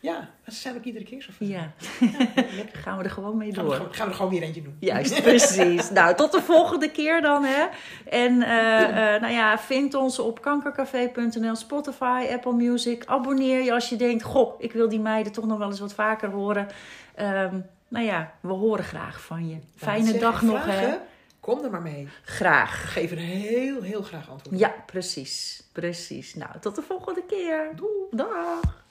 Ja, 0.00 0.28
ze 0.46 0.54
zijn 0.54 0.76
ook 0.76 0.84
iedere 0.84 1.04
keer 1.04 1.22
zo 1.22 1.30
fijn. 1.32 1.50
Ja, 1.50 1.72
lekker. 2.56 2.78
gaan 2.78 2.98
we 2.98 3.04
er 3.04 3.10
gewoon 3.10 3.36
mee 3.36 3.54
Gaan 3.54 3.64
we, 3.68 3.76
door. 3.76 3.88
gaan 3.90 4.04
we 4.04 4.10
er 4.10 4.16
gewoon 4.16 4.30
weer 4.30 4.42
eentje 4.42 4.62
doen. 4.62 4.76
Juist, 4.80 5.22
precies. 5.22 5.90
nou, 5.98 6.14
tot 6.14 6.32
de 6.32 6.40
volgende 6.42 6.90
keer 6.90 7.20
dan, 7.22 7.44
hè. 7.44 7.66
En 8.10 8.42
eh, 8.42 9.14
eh, 9.14 9.20
nou 9.20 9.32
ja, 9.32 9.58
vind 9.58 9.94
ons 9.94 10.18
op 10.18 10.40
kankercafé.nl, 10.40 11.56
Spotify, 11.56 12.26
Apple 12.32 12.52
Music. 12.52 13.04
Abonneer 13.06 13.62
je 13.62 13.72
als 13.72 13.88
je 13.88 13.96
denkt, 13.96 14.22
goh, 14.22 14.54
ik 14.58 14.72
wil 14.72 14.88
die 14.88 15.00
meiden 15.00 15.32
toch 15.32 15.46
nog 15.46 15.58
wel 15.58 15.68
eens 15.68 15.80
wat 15.80 15.94
vaker 15.94 16.30
horen. 16.30 16.66
Ehm, 17.14 17.60
nou 17.88 18.04
ja, 18.04 18.32
we 18.40 18.52
horen 18.52 18.84
graag 18.84 19.20
van 19.20 19.48
je. 19.48 19.56
Fijne 19.76 20.18
dag 20.18 20.42
nog, 20.42 20.64
hè. 20.64 20.72
vragen, 20.72 21.00
Kom 21.40 21.64
er 21.64 21.70
maar 21.70 21.82
mee. 21.82 22.08
Graag. 22.24 22.92
Geven 22.92 23.16
er 23.16 23.22
heel, 23.22 23.82
heel 23.82 24.02
graag 24.02 24.30
antwoord 24.30 24.54
op. 24.54 24.60
Ja, 24.60 24.74
precies. 24.86 25.62
Precies. 25.72 26.34
Nou, 26.34 26.50
tot 26.60 26.74
de 26.74 26.82
volgende 26.82 27.22
keer. 27.26 27.70
Doei. 27.76 28.06
Dag. 28.10 28.86